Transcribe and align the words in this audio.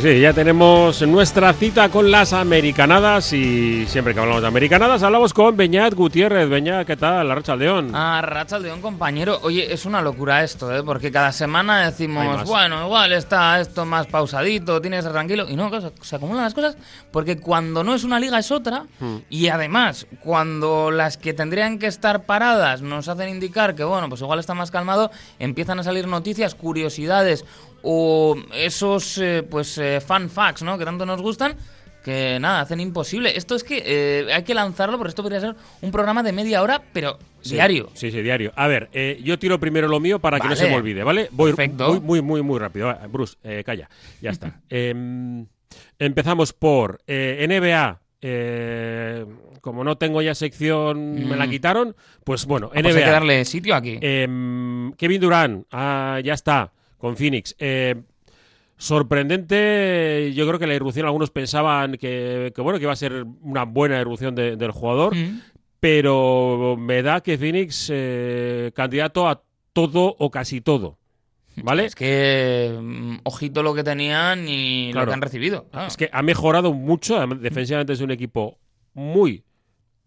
Sí, 0.00 0.14
sí, 0.14 0.20
ya 0.20 0.32
tenemos 0.32 1.02
nuestra 1.02 1.52
cita 1.52 1.90
con 1.90 2.10
las 2.10 2.32
americanadas 2.32 3.34
y 3.34 3.84
siempre 3.86 4.14
que 4.14 4.20
hablamos 4.20 4.40
de 4.40 4.48
americanadas 4.48 5.02
hablamos 5.02 5.34
con 5.34 5.54
Beñat 5.58 5.92
Gutiérrez. 5.92 6.48
Beñat, 6.48 6.86
¿qué 6.86 6.96
tal? 6.96 7.28
La 7.28 7.34
Racha 7.34 7.52
Aldeón. 7.52 7.90
Ah, 7.94 8.22
Racha 8.22 8.56
Aldeón, 8.56 8.80
compañero. 8.80 9.40
Oye, 9.42 9.70
es 9.70 9.84
una 9.84 10.00
locura 10.00 10.42
esto, 10.42 10.74
¿eh? 10.74 10.82
Porque 10.82 11.12
cada 11.12 11.32
semana 11.32 11.84
decimos, 11.84 12.44
bueno, 12.44 12.86
igual 12.86 13.12
está 13.12 13.60
esto 13.60 13.84
más 13.84 14.06
pausadito, 14.06 14.80
tienes 14.80 14.98
que 14.98 15.00
estar 15.00 15.12
tranquilo. 15.12 15.46
Y 15.50 15.56
no, 15.56 15.68
se, 15.78 15.92
se 16.00 16.16
acumulan 16.16 16.44
las 16.44 16.54
cosas 16.54 16.78
porque 17.12 17.38
cuando 17.38 17.84
no 17.84 17.94
es 17.94 18.02
una 18.02 18.18
liga 18.18 18.38
es 18.38 18.50
otra. 18.50 18.86
Hmm. 19.00 19.18
Y 19.28 19.48
además, 19.48 20.06
cuando 20.22 20.90
las 20.90 21.18
que 21.18 21.34
tendrían 21.34 21.78
que 21.78 21.88
estar 21.88 22.24
paradas 22.24 22.80
nos 22.80 23.08
hacen 23.08 23.28
indicar 23.28 23.74
que, 23.74 23.84
bueno, 23.84 24.08
pues 24.08 24.22
igual 24.22 24.38
está 24.38 24.54
más 24.54 24.70
calmado, 24.70 25.10
empiezan 25.38 25.78
a 25.78 25.82
salir 25.82 26.08
noticias, 26.08 26.54
curiosidades 26.54 27.44
o 27.82 28.36
esos, 28.54 29.18
eh, 29.18 29.42
pues, 29.48 29.78
eh, 29.78 30.00
fan 30.00 30.28
facts, 30.30 30.62
¿no? 30.62 30.76
Que 30.78 30.84
tanto 30.84 31.04
nos 31.06 31.20
gustan. 31.22 31.54
Que 32.04 32.38
nada, 32.40 32.62
hacen 32.62 32.80
imposible. 32.80 33.36
Esto 33.36 33.54
es 33.54 33.62
que 33.62 33.82
eh, 33.84 34.32
hay 34.32 34.42
que 34.42 34.54
lanzarlo, 34.54 34.96
porque 34.96 35.10
esto 35.10 35.22
podría 35.22 35.40
ser 35.40 35.54
un 35.82 35.90
programa 35.90 36.22
de 36.22 36.32
media 36.32 36.62
hora, 36.62 36.80
pero 36.94 37.18
Sí, 37.42 37.54
diario. 37.54 37.90
Sí, 37.92 38.10
sí, 38.10 38.22
diario. 38.22 38.52
A 38.56 38.68
ver, 38.68 38.88
eh, 38.94 39.20
yo 39.22 39.38
tiro 39.38 39.60
primero 39.60 39.86
lo 39.86 40.00
mío 40.00 40.18
para 40.18 40.40
que 40.40 40.48
no 40.48 40.56
se 40.56 40.66
me 40.66 40.76
olvide, 40.76 41.04
¿vale? 41.04 41.28
Voy 41.32 41.52
Perfecto. 41.52 41.88
muy, 41.92 42.00
muy, 42.00 42.22
muy, 42.22 42.42
muy 42.42 42.58
rápido. 42.58 42.94
Bruce, 43.10 43.36
eh, 43.44 43.62
calla. 43.66 43.90
Ya 44.22 44.30
está. 44.30 44.60
Em, 44.70 45.46
empezamos 45.98 46.52
por 46.54 47.00
NBA. 47.06 48.00
como 49.60 49.84
no 49.84 49.98
tengo 49.98 50.22
ya 50.22 50.34
sección, 50.34 51.28
me 51.28 51.36
la 51.36 51.46
Mm. 51.46 51.50
quitaron. 51.50 51.96
Pues 52.24 52.46
bueno, 52.46 52.68
Ah, 52.68 52.80
pues 52.80 52.86
hay 52.86 52.92
NBA. 52.92 53.04
que 53.04 53.10
darle 53.10 53.44
sitio 53.44 53.74
aquí. 53.74 53.98
Em, 54.00 54.92
Kevin 54.94 55.20
Durant, 55.20 55.66
ah, 55.70 56.18
ya 56.24 56.32
está, 56.32 56.72
con 57.00 57.16
Phoenix. 57.16 57.56
Eh, 57.58 57.96
sorprendente, 58.76 60.32
yo 60.34 60.46
creo 60.46 60.58
que 60.58 60.66
la 60.66 60.74
irrupción, 60.74 61.06
algunos 61.06 61.30
pensaban 61.30 61.92
que, 61.92 62.52
que, 62.54 62.60
bueno, 62.60 62.78
que 62.78 62.84
iba 62.84 62.92
a 62.92 62.96
ser 62.96 63.24
una 63.42 63.64
buena 63.64 64.00
irrupción 64.00 64.34
de- 64.34 64.56
del 64.56 64.70
jugador, 64.72 65.14
Mm. 65.14 65.40
pero 65.80 66.76
me 66.78 67.02
da 67.02 67.20
que 67.22 67.38
Phoenix 67.38 67.88
eh, 67.92 68.70
candidato 68.74 69.28
a 69.28 69.42
todo 69.72 70.14
o 70.18 70.30
casi 70.30 70.60
todo. 70.60 70.98
¿Vale? 71.62 71.84
Es 71.84 71.94
que 71.94 72.78
mm, 72.80 73.16
ojito 73.24 73.62
lo 73.62 73.74
que 73.74 73.84
tenían 73.84 74.46
y 74.48 74.90
Claro. 74.92 75.06
lo 75.06 75.10
que 75.10 75.14
han 75.14 75.22
recibido. 75.22 75.66
Es 75.86 75.96
que 75.96 76.08
ha 76.12 76.22
mejorado 76.22 76.72
mucho, 76.72 77.18
defensivamente 77.26 77.92
es 77.92 78.00
un 78.00 78.10
equipo 78.12 78.58
muy 78.94 79.44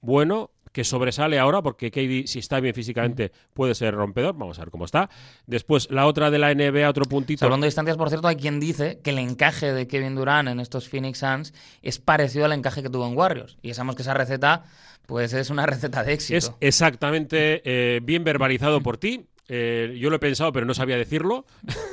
bueno, 0.01 0.51
que 0.73 0.83
sobresale 0.83 1.39
ahora, 1.39 1.61
porque 1.61 1.91
KD, 1.91 2.27
si 2.27 2.39
está 2.39 2.59
bien 2.59 2.73
físicamente, 2.73 3.31
puede 3.53 3.75
ser 3.75 3.93
rompedor. 3.93 4.35
Vamos 4.35 4.57
a 4.57 4.63
ver 4.63 4.71
cómo 4.71 4.85
está. 4.85 5.09
Después, 5.45 5.89
la 5.91 6.07
otra 6.07 6.31
de 6.31 6.39
la 6.39 6.53
NBA, 6.53 6.89
otro 6.89 7.05
puntito. 7.05 7.39
Salvando 7.39 7.65
distancias, 7.65 7.95
por 7.95 8.09
cierto, 8.09 8.27
hay 8.27 8.35
quien 8.35 8.59
dice 8.59 8.99
que 9.01 9.11
el 9.11 9.19
encaje 9.19 9.71
de 9.71 9.87
Kevin 9.87 10.15
Durant 10.15 10.49
en 10.49 10.59
estos 10.59 10.89
Phoenix 10.89 11.19
Suns 11.19 11.53
es 11.81 11.99
parecido 11.99 12.45
al 12.45 12.53
encaje 12.53 12.83
que 12.83 12.89
tuvo 12.89 13.07
en 13.07 13.15
Warriors. 13.15 13.57
Y 13.61 13.73
sabemos 13.73 13.95
que 13.95 14.01
esa 14.01 14.15
receta, 14.15 14.63
pues 15.05 15.31
es 15.33 15.49
una 15.49 15.65
receta 15.67 16.03
de 16.03 16.13
éxito. 16.13 16.37
Es 16.37 16.51
exactamente 16.59 17.61
eh, 17.63 17.99
bien 18.01 18.23
verbalizado 18.23 18.81
por 18.81 18.97
ti. 18.97 19.27
Eh, 19.47 19.97
yo 19.99 20.09
lo 20.09 20.15
he 20.15 20.19
pensado, 20.19 20.51
pero 20.51 20.65
no 20.65 20.73
sabía 20.73 20.97
decirlo. 20.97 21.45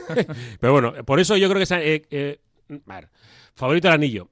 pero 0.61 0.73
bueno, 0.73 0.95
por 1.05 1.21
eso 1.21 1.37
yo 1.37 1.49
creo 1.49 1.59
que 1.59 1.65
es, 1.65 1.71
eh, 1.73 2.07
eh, 2.11 2.41
a 2.87 2.95
ver, 2.95 3.11
favorito 3.55 3.89
el 3.89 3.95
anillo. 3.95 4.31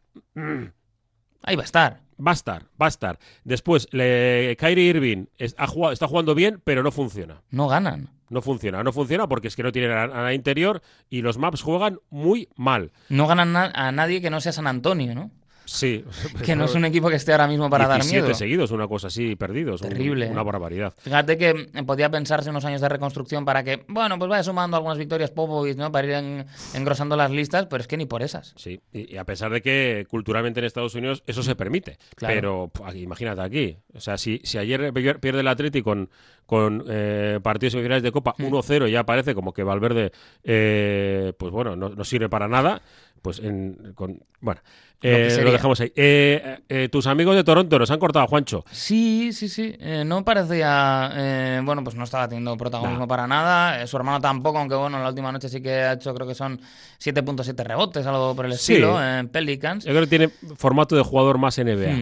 Ahí 1.43 1.57
va 1.57 1.63
a 1.63 1.67
estar. 1.67 2.08
Va 2.25 2.33
a 2.33 2.35
estar, 2.35 2.65
va 2.81 2.87
a 2.87 2.89
estar. 2.89 3.19
Después, 3.45 3.89
le, 3.93 4.57
Kyrie 4.59 4.85
Irving 4.91 5.27
es- 5.39 5.55
ha 5.59 5.67
jugado- 5.67 5.93
está 5.93 6.09
jugando 6.09 6.35
bien, 6.35 6.61
pero 6.65 6.83
no 6.83 6.91
funciona. 6.91 7.43
No 7.51 7.69
ganan. 7.69 8.11
No 8.31 8.43
funciona, 8.43 8.83
no 8.83 8.93
funciona 8.93 9.27
porque 9.29 9.49
es 9.49 9.57
que 9.57 9.63
no 9.63 9.73
tienen 9.73 9.91
a, 9.93 10.03
a 10.03 10.23
la 10.23 10.35
interior 10.35 10.83
y 11.09 11.23
los 11.23 11.39
maps 11.39 11.63
juegan 11.63 11.99
muy 12.11 12.49
mal. 12.57 12.93
No 13.09 13.27
ganan 13.27 13.53
na- 13.55 13.73
a 13.75 13.91
nadie 13.93 14.21
que 14.21 14.29
no 14.31 14.41
sea 14.41 14.53
San 14.53 14.67
Antonio, 14.67 15.15
¿no? 15.15 15.31
Sí. 15.69 16.03
Que 16.45 16.57
no 16.57 16.65
es 16.65 16.75
un 16.75 16.85
equipo 16.87 17.09
que 17.11 17.17
esté 17.17 17.33
ahora 17.33 17.47
mismo 17.47 17.69
para 17.69 17.87
dar 17.87 17.99
17 17.99 18.23
miedo. 18.23 18.35
seguidos, 18.35 18.71
una 18.71 18.89
cosa 18.89 19.09
así, 19.09 19.37
perdidos. 19.37 19.83
un- 19.83 19.91
Terrible, 19.91 20.29
una 20.31 20.43
barbaridad. 20.43 20.95
Fíjate 20.99 21.37
que 21.37 21.69
eh, 21.75 21.83
podía 21.85 22.11
pensarse 22.11 22.49
unos 22.51 22.65
años 22.65 22.81
de 22.81 22.89
reconstrucción 22.89 23.45
para 23.45 23.63
que, 23.63 23.85
bueno, 23.89 24.19
pues 24.19 24.31
vaya 24.31 24.43
sumando 24.43 24.77
algunas 24.79 24.97
victorias 24.99 25.31
Popovich, 25.31 25.77
¿no? 25.77 25.93
Para 25.93 26.07
ir 26.07 26.13
en- 26.15 26.47
engrosando 26.75 27.17
las 27.17 27.31
listas, 27.31 27.67
pero 27.67 27.83
es 27.83 27.87
que 27.87 27.97
ni 27.99 28.07
por 28.07 28.23
esas. 28.23 28.55
Sí, 28.57 28.81
y, 28.93 29.15
y 29.15 29.17
a 29.19 29.25
pesar 29.25 29.53
de 29.53 29.61
que 29.61 30.07
culturalmente 30.09 30.61
en 30.61 30.67
Estados 30.67 30.95
Unidos 30.95 31.23
eso 31.27 31.43
se 31.43 31.55
permite. 31.55 31.99
Claro. 32.17 32.71
Pero 32.75 32.95
imagínate 32.95 33.43
aquí. 33.43 33.77
O 33.95 34.01
sea, 34.01 34.17
si, 34.17 34.41
si 34.45 34.57
ayer 34.59 34.93
pier- 34.95 35.21
pierde 35.21 35.41
el 35.41 35.49
Atleti 35.49 35.83
con, 35.83 36.09
con 36.47 36.85
eh, 36.89 37.41
partidos 37.43 37.73
semifinales 37.73 38.03
de 38.03 38.13
Copa 38.13 38.35
Mm. 38.39 38.45
1-0 38.47 38.89
y 38.89 38.93
ya 38.93 39.05
parece 39.05 39.35
como 39.35 39.53
que 39.53 39.63
Valverde, 39.63 40.13
eh, 40.45 41.33
pues 41.39 41.53
bueno, 41.53 41.77
no, 41.77 41.91
no 41.91 42.05
sirve 42.05 42.29
para 42.29 42.49
nada, 42.49 42.81
pues 43.23 43.39
en, 43.41 43.93
con, 43.95 44.23
bueno, 44.41 44.61
Lo 45.03 45.09
eh, 45.11 45.41
lo, 45.43 45.53
dejamos 45.53 45.81
ahí. 45.81 45.93
Eh, 45.95 46.59
eh, 46.69 46.89
tus 46.91 47.07
amigos 47.07 47.37
de 47.37 47.45
Toronto 47.45 47.79
nos 47.79 47.91
han 47.91 47.99
cortado 47.99 48.27
Juancho. 48.27 48.65
Sí, 48.71 49.33
sí, 49.33 49.49
sí. 49.49 49.77
No 50.07 50.25
parecía. 50.25 51.61
bueno, 51.65 51.83
pues 51.85 51.97
no 51.97 52.05
estaba 52.05 52.29
teniendo 52.29 52.57
protagonismo 52.57 53.01
Nah. 53.01 53.07
para 53.09 53.27
nada. 53.27 53.87
Su 53.87 53.97
hermano 53.97 54.21
tampoco, 54.21 54.59
aunque 54.59 54.75
bueno, 54.75 55.01
la 55.03 55.09
última 55.09 55.31
noche 55.33 55.49
sí 55.49 55.61
que 55.61 55.71
ha 55.73 55.93
hecho, 55.95 56.15
creo 56.15 56.27
que 56.27 56.35
son 56.35 56.61
7.7 56.99 57.65
rebotes, 57.65 58.07
algo 58.07 58.35
por 58.35 58.47
el 58.47 58.55
Sí. 58.55 58.73
estilo, 58.75 59.03
en 59.03 59.29
Pelicans. 59.29 59.85
Yo 59.85 59.91
creo 59.93 60.03
que 60.03 60.09
tiene 60.09 60.29
formato 60.57 60.97
de 60.97 61.03
jugador 61.03 61.39
más 61.39 61.59
NBA. 61.59 61.93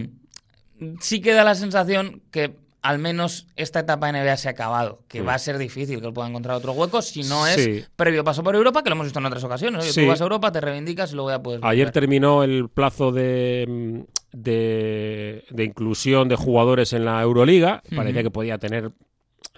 Hmm. 0.81 0.97
Sí 1.01 1.21
que 1.21 1.33
da 1.33 1.43
la 1.45 1.55
sensación 1.55 2.21
que 2.31 2.55
al 2.89 2.99
menos 2.99 3.47
esta 3.57 3.81
etapa 3.81 4.07
de 4.07 4.19
NBA 4.21 4.37
se 4.37 4.49
ha 4.49 4.53
acabado, 4.53 5.03
que 5.09 5.23
Mm. 5.23 5.29
va 5.29 5.35
a 5.35 5.39
ser 5.39 5.59
difícil 5.59 6.01
que 6.01 6.07
él 6.07 6.13
pueda 6.13 6.29
encontrar 6.29 6.57
otro 6.57 6.73
hueco 6.73 7.03
si 7.03 7.23
no 7.25 7.45
Sí. 7.47 7.61
es 7.61 7.91
previo 7.97 8.23
paso 8.25 8.43
por 8.43 8.55
Europa, 8.55 8.83
que 8.83 8.91
lo 8.91 8.95
hemos 8.95 9.07
visto 9.07 9.19
en 9.19 9.27
otras 9.27 9.43
ocasiones. 9.45 9.83
Oye, 9.83 9.93
Sí. 9.93 10.03
Tú 10.03 10.09
vas 10.09 10.21
a 10.21 10.25
Europa, 10.25 10.53
te 10.53 10.61
reivindicas 10.61 11.13
y 11.13 11.15
luego 11.17 11.31
ya 11.31 11.43
puedes. 11.43 11.63
Ayer 11.65 11.87
volver. 11.87 11.93
terminó 11.93 12.43
el 12.45 12.69
plazo 12.69 13.13
de, 13.13 13.65
mm, 13.69 14.01
de, 14.37 15.45
de 15.51 15.65
inclusión 15.65 16.29
de 16.29 16.37
jugadores 16.37 16.93
en 16.93 17.05
la 17.05 17.21
Euroliga. 17.23 17.83
Parecía 17.95 18.23
que 18.23 18.31
podía 18.31 18.59
tener 18.59 18.93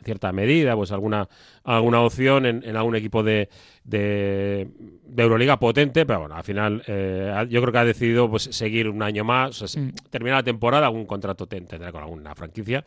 cierta 0.04 0.30
medida, 0.32 0.76
pues 0.76 0.92
alguna, 0.92 1.28
alguna 1.64 2.00
opción 2.02 2.46
en, 2.46 2.62
en 2.64 2.76
algún 2.76 2.94
equipo 2.94 3.22
de, 3.24 3.48
de, 3.84 4.68
de 5.04 5.22
Euroliga 5.22 5.58
potente, 5.58 6.06
pero 6.06 6.20
bueno, 6.20 6.36
al 6.36 6.44
final 6.44 6.82
eh, 6.86 7.46
yo 7.50 7.60
creo 7.60 7.72
que 7.72 7.78
ha 7.78 7.84
decidido 7.84 8.30
pues, 8.30 8.44
seguir 8.44 8.88
un 8.88 9.02
año 9.02 9.24
más, 9.24 9.60
o 9.62 9.66
sea, 9.68 9.82
Mm. 9.82 9.92
terminar 10.10 10.38
la 10.38 10.42
temporada, 10.44 10.86
algún 10.86 11.06
contrato 11.06 11.46
te- 11.46 11.60
tendrá 11.62 11.90
con 11.90 12.02
alguna 12.02 12.34
franquicia, 12.34 12.84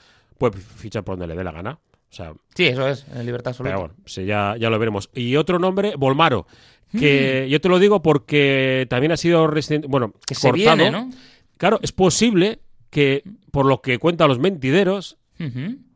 puede 0.49 0.57
fichar 0.59 1.03
por 1.03 1.13
donde 1.17 1.27
le 1.33 1.37
dé 1.37 1.43
la 1.43 1.51
gana. 1.51 1.71
O 1.73 2.13
sea, 2.13 2.33
Sí, 2.55 2.65
eso 2.65 2.87
es, 2.87 3.05
en 3.15 3.25
libertad 3.25 3.51
absoluta. 3.51 3.75
pero 3.75 3.79
bueno, 3.87 3.95
sí, 4.05 4.25
ya, 4.25 4.55
ya 4.59 4.69
lo 4.69 4.77
veremos. 4.79 5.09
Y 5.13 5.35
otro 5.37 5.59
nombre, 5.59 5.93
Volmaro, 5.95 6.45
que 6.91 7.47
yo 7.49 7.61
te 7.61 7.69
lo 7.69 7.79
digo 7.79 8.01
porque 8.01 8.85
también 8.89 9.11
ha 9.13 9.17
sido 9.17 9.47
recién- 9.47 9.85
bueno, 9.87 10.13
que 10.27 10.35
se 10.35 10.49
cortado. 10.49 10.75
viene, 10.75 10.91
¿no? 10.91 11.09
Claro, 11.57 11.79
es 11.81 11.91
posible 11.93 12.59
que, 12.89 13.23
por 13.51 13.65
lo 13.65 13.81
que 13.81 13.97
cuentan 13.99 14.27
los 14.27 14.39
mentideros, 14.39 15.17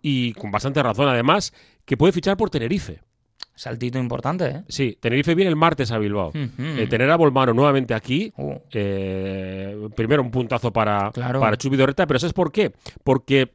y 0.01 0.33
con 0.33 0.51
bastante 0.51 0.81
razón 0.81 1.07
además, 1.09 1.53
que 1.85 1.97
puede 1.97 2.13
fichar 2.13 2.37
por 2.37 2.49
Tenerife. 2.49 3.01
Saltito 3.53 3.97
importante, 3.99 4.47
¿eh? 4.47 4.63
Sí, 4.67 4.97
Tenerife 4.99 5.33
viene 5.35 5.49
el 5.49 5.55
martes 5.55 5.91
a 5.91 5.97
Bilbao. 5.97 6.29
Ujú. 6.29 6.39
Eh, 6.77 6.87
tener 6.87 7.09
a 7.11 7.15
Volmaro 7.15 7.53
nuevamente 7.53 7.93
aquí, 7.93 8.33
Uh. 8.37 8.55
eh, 8.71 9.87
primero 9.95 10.21
un 10.21 10.31
puntazo 10.31 10.71
para, 10.73 11.11
Claro. 11.11 11.39
para 11.39 11.57
Chubi 11.57 11.77
Dorreta, 11.77 12.05
pero 12.07 12.19
¿sabes 12.19 12.33
por 12.33 12.51
qué? 12.51 12.71
Porque 13.03 13.51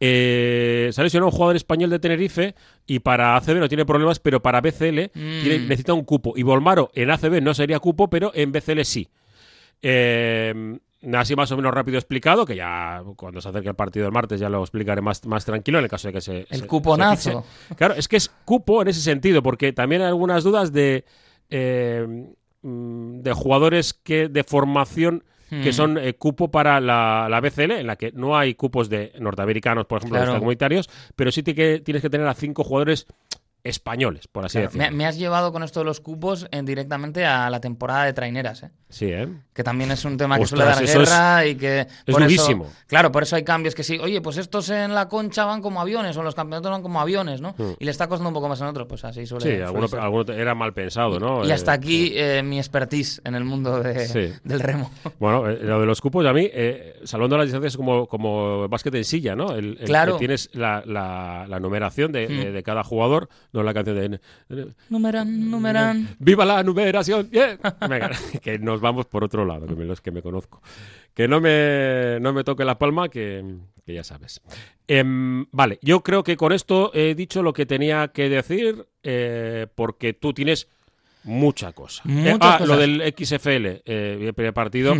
eh, 0.00 0.90
se 0.92 1.00
ha 1.00 1.04
lesionado 1.04 1.28
un 1.30 1.32
jugador 1.36 1.56
español 1.56 1.90
de 1.90 1.98
Tenerife 1.98 2.54
y 2.86 2.98
para 2.98 3.36
ACB 3.36 3.58
no 3.60 3.68
tiene 3.68 3.86
problemas, 3.86 4.18
pero 4.18 4.42
para 4.42 4.60
BCL 4.60 5.10
Mm. 5.14 5.42
tiene- 5.42 5.58
necesita 5.60 5.94
un 5.94 6.04
cupo. 6.04 6.34
Y 6.36 6.42
Volmaro 6.42 6.90
en 6.94 7.10
ACB 7.10 7.40
no 7.40 7.54
sería 7.54 7.78
cupo, 7.80 8.08
pero 8.10 8.30
en 8.34 8.52
BCL 8.52 8.84
sí. 8.84 9.08
Eh, 9.82 10.78
así 11.14 11.36
más 11.36 11.50
o 11.52 11.56
menos 11.56 11.72
rápido 11.72 11.98
explicado, 11.98 12.44
que 12.44 12.56
ya 12.56 13.02
cuando 13.16 13.40
se 13.40 13.48
acerque 13.48 13.68
el 13.68 13.74
partido 13.74 14.04
del 14.04 14.12
martes 14.12 14.40
ya 14.40 14.48
lo 14.48 14.60
explicaré 14.60 15.00
más, 15.00 15.24
más 15.26 15.44
tranquilo 15.44 15.78
en 15.78 15.84
el 15.84 15.90
caso 15.90 16.08
de 16.08 16.14
que 16.14 16.20
se... 16.20 16.46
El 16.50 16.60
se- 16.60 16.66
cuponazo. 16.66 17.44
se. 17.68 17.74
Claro, 17.76 17.94
es 17.94 18.08
que 18.08 18.16
es 18.16 18.28
cupo 18.44 18.82
en 18.82 18.88
ese 18.88 19.00
sentido, 19.00 19.42
porque 19.42 19.72
también 19.72 20.02
hay 20.02 20.08
algunas 20.08 20.42
dudas 20.44 20.72
de, 20.72 21.04
eh, 21.50 22.06
mm, 22.62 23.20
de 23.20 23.32
jugadores 23.32 23.94
que 23.94 24.28
de 24.28 24.42
formación 24.44 25.22
que 25.48 25.70
Mm. 25.70 25.72
son 25.72 25.98
eh, 25.98 26.14
cupo 26.14 26.50
para 26.50 26.80
la, 26.80 27.28
la 27.30 27.40
BCL, 27.40 27.72
en 27.80 27.86
la 27.86 27.96
que 27.96 28.10
no 28.12 28.36
hay 28.36 28.54
cupos 28.54 28.88
de 28.88 29.12
norteamericanos, 29.20 29.86
por 29.86 29.98
ejemplo, 29.98 30.18
Claro. 30.18 30.32
los 30.32 30.38
comunitarios, 30.40 30.88
pero 31.14 31.30
sí 31.30 31.42
que 31.42 31.80
tienes 31.80 32.02
que 32.02 32.10
tener 32.10 32.26
a 32.26 32.34
cinco 32.34 32.64
jugadores 32.64 33.06
españoles, 33.68 34.28
por 34.28 34.44
así 34.44 34.54
Claro, 34.58 34.68
decirlo. 34.68 34.90
me, 34.90 34.96
me 34.96 35.06
has 35.06 35.18
llevado 35.18 35.52
con 35.52 35.62
esto 35.62 35.80
de 35.80 35.84
los 35.86 36.00
cupos 36.00 36.46
en 36.50 36.64
directamente 36.64 37.24
a 37.26 37.50
la 37.50 37.60
temporada 37.60 38.04
de 38.04 38.12
traineras, 38.12 38.62
¿eh? 38.62 38.70
Sí, 38.88 39.06
¿eh? 39.06 39.28
que 39.52 39.64
también 39.64 39.90
es 39.90 40.04
un 40.04 40.16
tema 40.16 40.36
que 40.36 40.44
Ostras, 40.44 40.60
suele 40.60 40.74
dar 40.74 40.84
eso 40.84 41.02
es- 41.02 41.08
guerra 41.10 41.46
y 41.46 41.54
que 41.56 41.80
es 41.80 41.86
por 42.04 42.10
eso- 42.10 42.20
durísimo. 42.20 42.66
claro, 42.86 43.10
por 43.10 43.22
eso 43.24 43.36
hay 43.36 43.42
cambios 43.42 43.74
que 43.74 43.82
sí, 43.82 43.98
oye, 43.98 44.20
pues 44.20 44.36
estos 44.36 44.70
en 44.70 44.94
la 44.94 45.08
concha 45.08 45.44
van 45.44 45.60
como 45.60 45.80
aviones 45.80 46.16
o 46.16 46.20
en 46.20 46.24
los 46.26 46.34
campeonatos 46.34 46.70
van 46.70 46.82
como 46.82 47.00
aviones, 47.00 47.40
¿no? 47.40 47.54
Mm. 47.58 47.72
Y 47.80 47.84
le 47.84 47.90
está 47.90 48.06
costando 48.08 48.28
un 48.28 48.34
poco 48.34 48.48
más 48.48 48.60
en 48.60 48.66
otros, 48.68 48.86
pues 48.86 49.04
así 49.04 49.26
suele, 49.26 49.42
Sí, 49.42 49.48
suele 49.50 49.64
alguno, 49.64 49.88
ser. 49.88 49.98
alguno 50.00 50.32
era 50.32 50.54
mal 50.54 50.72
pensado, 50.72 51.18
¿no? 51.18 51.44
Y 51.44 51.50
Eh, 51.50 51.52
hasta 51.54 51.72
aquí 51.72 52.12
eh, 52.14 52.42
mi 52.44 52.58
expertise 52.58 53.20
en 53.24 53.34
el 53.34 53.44
mundo 53.44 53.82
de- 53.82 54.06
Sí. 54.06 54.32
del 54.44 54.60
remo. 54.60 54.90
Bueno, 55.18 55.48
eh, 55.48 55.58
lo 55.62 55.80
de 55.80 55.86
los 55.86 56.00
cupos, 56.00 56.24
a 56.26 56.32
mí, 56.32 56.48
eh, 56.52 57.00
salvando 57.04 57.36
las 57.36 57.46
distancias, 57.46 57.72
es 57.72 57.76
como, 57.76 58.06
como 58.06 58.68
básquet 58.68 58.94
en 58.94 59.04
silla, 59.04 59.34
¿no? 59.34 59.52
El, 59.52 59.78
el- 59.80 59.86
Claro. 59.86 60.12
que 60.14 60.18
tienes 60.20 60.50
la, 60.52 60.82
la- 60.86 61.46
la 61.48 61.58
numeración 61.58 62.12
de, 62.12 62.28
Mm. 62.28 62.38
de- 62.40 62.52
de 62.52 62.62
cada 62.62 62.84
jugador, 62.84 63.28
no 63.56 63.62
la 63.64 63.74
canción 63.74 63.96
de... 63.96 64.20
Numeran, 64.90 65.50
numeran. 65.50 66.16
¡Viva 66.18 66.44
la 66.44 66.62
numeración! 66.62 67.30
Que 68.42 68.58
nos 68.58 68.80
vamos 68.80 69.06
por 69.06 69.24
otro 69.24 69.44
lado, 69.44 69.66
que 69.66 69.74
me, 69.74 69.84
los 69.84 70.00
que 70.00 70.10
me 70.10 70.22
conozco. 70.22 70.62
Que 71.14 71.26
no 71.28 71.40
me, 71.40 72.18
no 72.20 72.32
me 72.32 72.44
toque 72.44 72.64
la 72.64 72.78
palma, 72.78 73.08
que, 73.08 73.44
que 73.84 73.94
ya 73.94 74.04
sabes. 74.04 74.40
Em, 74.86 75.46
vale, 75.50 75.78
yo 75.82 76.02
creo 76.02 76.22
que 76.22 76.36
con 76.36 76.52
esto 76.52 76.90
he 76.94 77.14
dicho 77.14 77.42
lo 77.42 77.52
que 77.52 77.66
tenía 77.66 78.08
que 78.08 78.28
decir, 78.28 78.86
eh, 79.02 79.66
porque 79.74 80.12
tú 80.12 80.32
tienes 80.32 80.68
mucha 81.24 81.72
cosa. 81.72 82.02
Eh, 82.08 82.36
ah, 82.40 82.58
cosas. 82.58 82.68
lo 82.68 82.76
del 82.76 83.02
XFL, 83.18 83.66
eh, 83.84 84.18
el 84.20 84.34
primer 84.34 84.54
partido. 84.54 84.94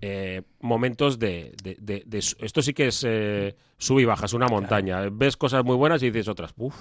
Eh, 0.00 0.42
momentos 0.60 1.18
de, 1.18 1.56
de- 1.60 2.04
de- 2.06 2.18
Esto 2.18 2.62
sí 2.62 2.72
que 2.72 2.86
es 2.86 3.04
eh, 3.04 3.56
sub 3.78 3.98
y 3.98 4.04
baja, 4.04 4.26
es 4.26 4.32
una 4.32 4.46
montaña. 4.46 5.08
Ves 5.10 5.36
cosas 5.36 5.64
muy 5.64 5.74
buenas 5.74 6.00
y 6.04 6.10
dices 6.10 6.28
otras. 6.28 6.52
Uf, 6.56 6.72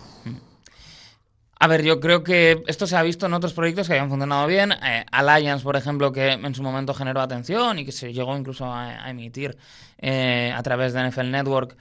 A 1.59 1.67
ver, 1.67 1.83
yo 1.83 1.99
creo 1.99 2.23
que 2.23 2.63
esto 2.67 2.85
se 2.85 2.95
ha 2.95 3.01
visto 3.01 3.25
en 3.25 3.33
otros 3.33 3.53
proyectos 3.53 3.87
que 3.87 3.93
habían 3.93 4.09
funcionado 4.09 4.45
bien. 4.47 4.71
Eh, 4.71 5.05
Alliance, 5.11 5.63
por 5.63 5.75
ejemplo, 5.75 6.11
que 6.11 6.33
en 6.33 6.55
su 6.55 6.61
momento 6.61 6.93
generó 6.93 7.21
atención 7.21 7.79
y 7.79 7.85
que 7.85 7.91
se 7.91 8.13
llegó 8.13 8.37
incluso 8.37 8.71
a, 8.71 9.09
emitir 9.09 9.57
eh, 9.97 10.53
a 10.55 10.61
través 10.61 10.93
de 10.93 11.09
NFL 11.09 11.31
Network. 11.31 11.75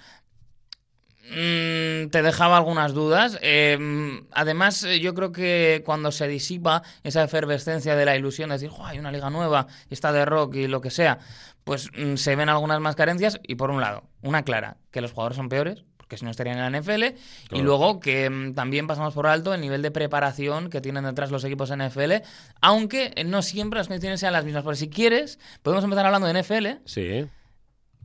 Mm, 1.28 2.08
te 2.10 2.22
dejaba 2.22 2.56
algunas 2.56 2.94
dudas. 2.94 3.38
Eh, 3.42 4.22
además, 4.32 4.84
eh, 4.84 5.00
yo 5.00 5.12
creo 5.14 5.32
que 5.32 5.82
cuando 5.84 6.12
se 6.12 6.28
disipa 6.28 6.82
esa 7.02 7.24
efervescencia 7.24 7.96
de 7.96 8.04
la 8.04 8.16
ilusión 8.16 8.48
de 8.50 8.54
decir, 8.54 8.70
"Jo, 8.70 8.86
hay 8.86 8.98
una 8.98 9.10
liga 9.10 9.28
nueva, 9.28 9.66
está 9.90 10.12
de 10.12 10.24
rock 10.24 10.54
y 10.54 10.68
lo 10.68 10.80
que 10.80 10.90
sea, 10.90 11.18
pues 11.64 11.90
mm, 11.96 12.14
se 12.16 12.36
ven 12.36 12.48
algunas 12.48 12.80
más 12.80 12.94
carencias. 12.96 13.40
Y 13.42 13.56
por 13.56 13.70
un 13.70 13.80
lado, 13.80 14.04
una 14.22 14.42
clara, 14.44 14.76
que 14.92 15.00
los 15.00 15.12
jugadores 15.12 15.36
son 15.36 15.48
peores, 15.48 15.84
porque 16.06 16.18
si 16.18 16.24
no 16.24 16.30
estarían 16.30 16.58
en 16.58 16.72
la 16.72 16.80
NFL. 16.80 17.16
Y 17.50 17.62
luego 17.62 17.98
que 17.98 18.30
mm, 18.30 18.54
también 18.54 18.86
pasamos 18.86 19.12
por 19.12 19.26
alto 19.26 19.52
el 19.52 19.60
nivel 19.60 19.82
de 19.82 19.90
preparación 19.90 20.70
que 20.70 20.80
tienen 20.80 21.02
detrás 21.02 21.32
los 21.32 21.42
equipos 21.42 21.72
NFL, 21.76 22.22
aunque 22.60 23.12
eh, 23.16 23.24
no 23.24 23.42
siempre 23.42 23.78
las 23.78 23.88
condiciones 23.88 24.20
sean 24.20 24.32
las 24.32 24.44
mismas. 24.44 24.62
Porque 24.62 24.78
si 24.78 24.88
quieres, 24.88 25.40
podemos 25.62 25.82
empezar 25.82 26.06
hablando 26.06 26.28
de 26.28 26.40
NFL, 26.40 26.66
sí. 26.84 27.26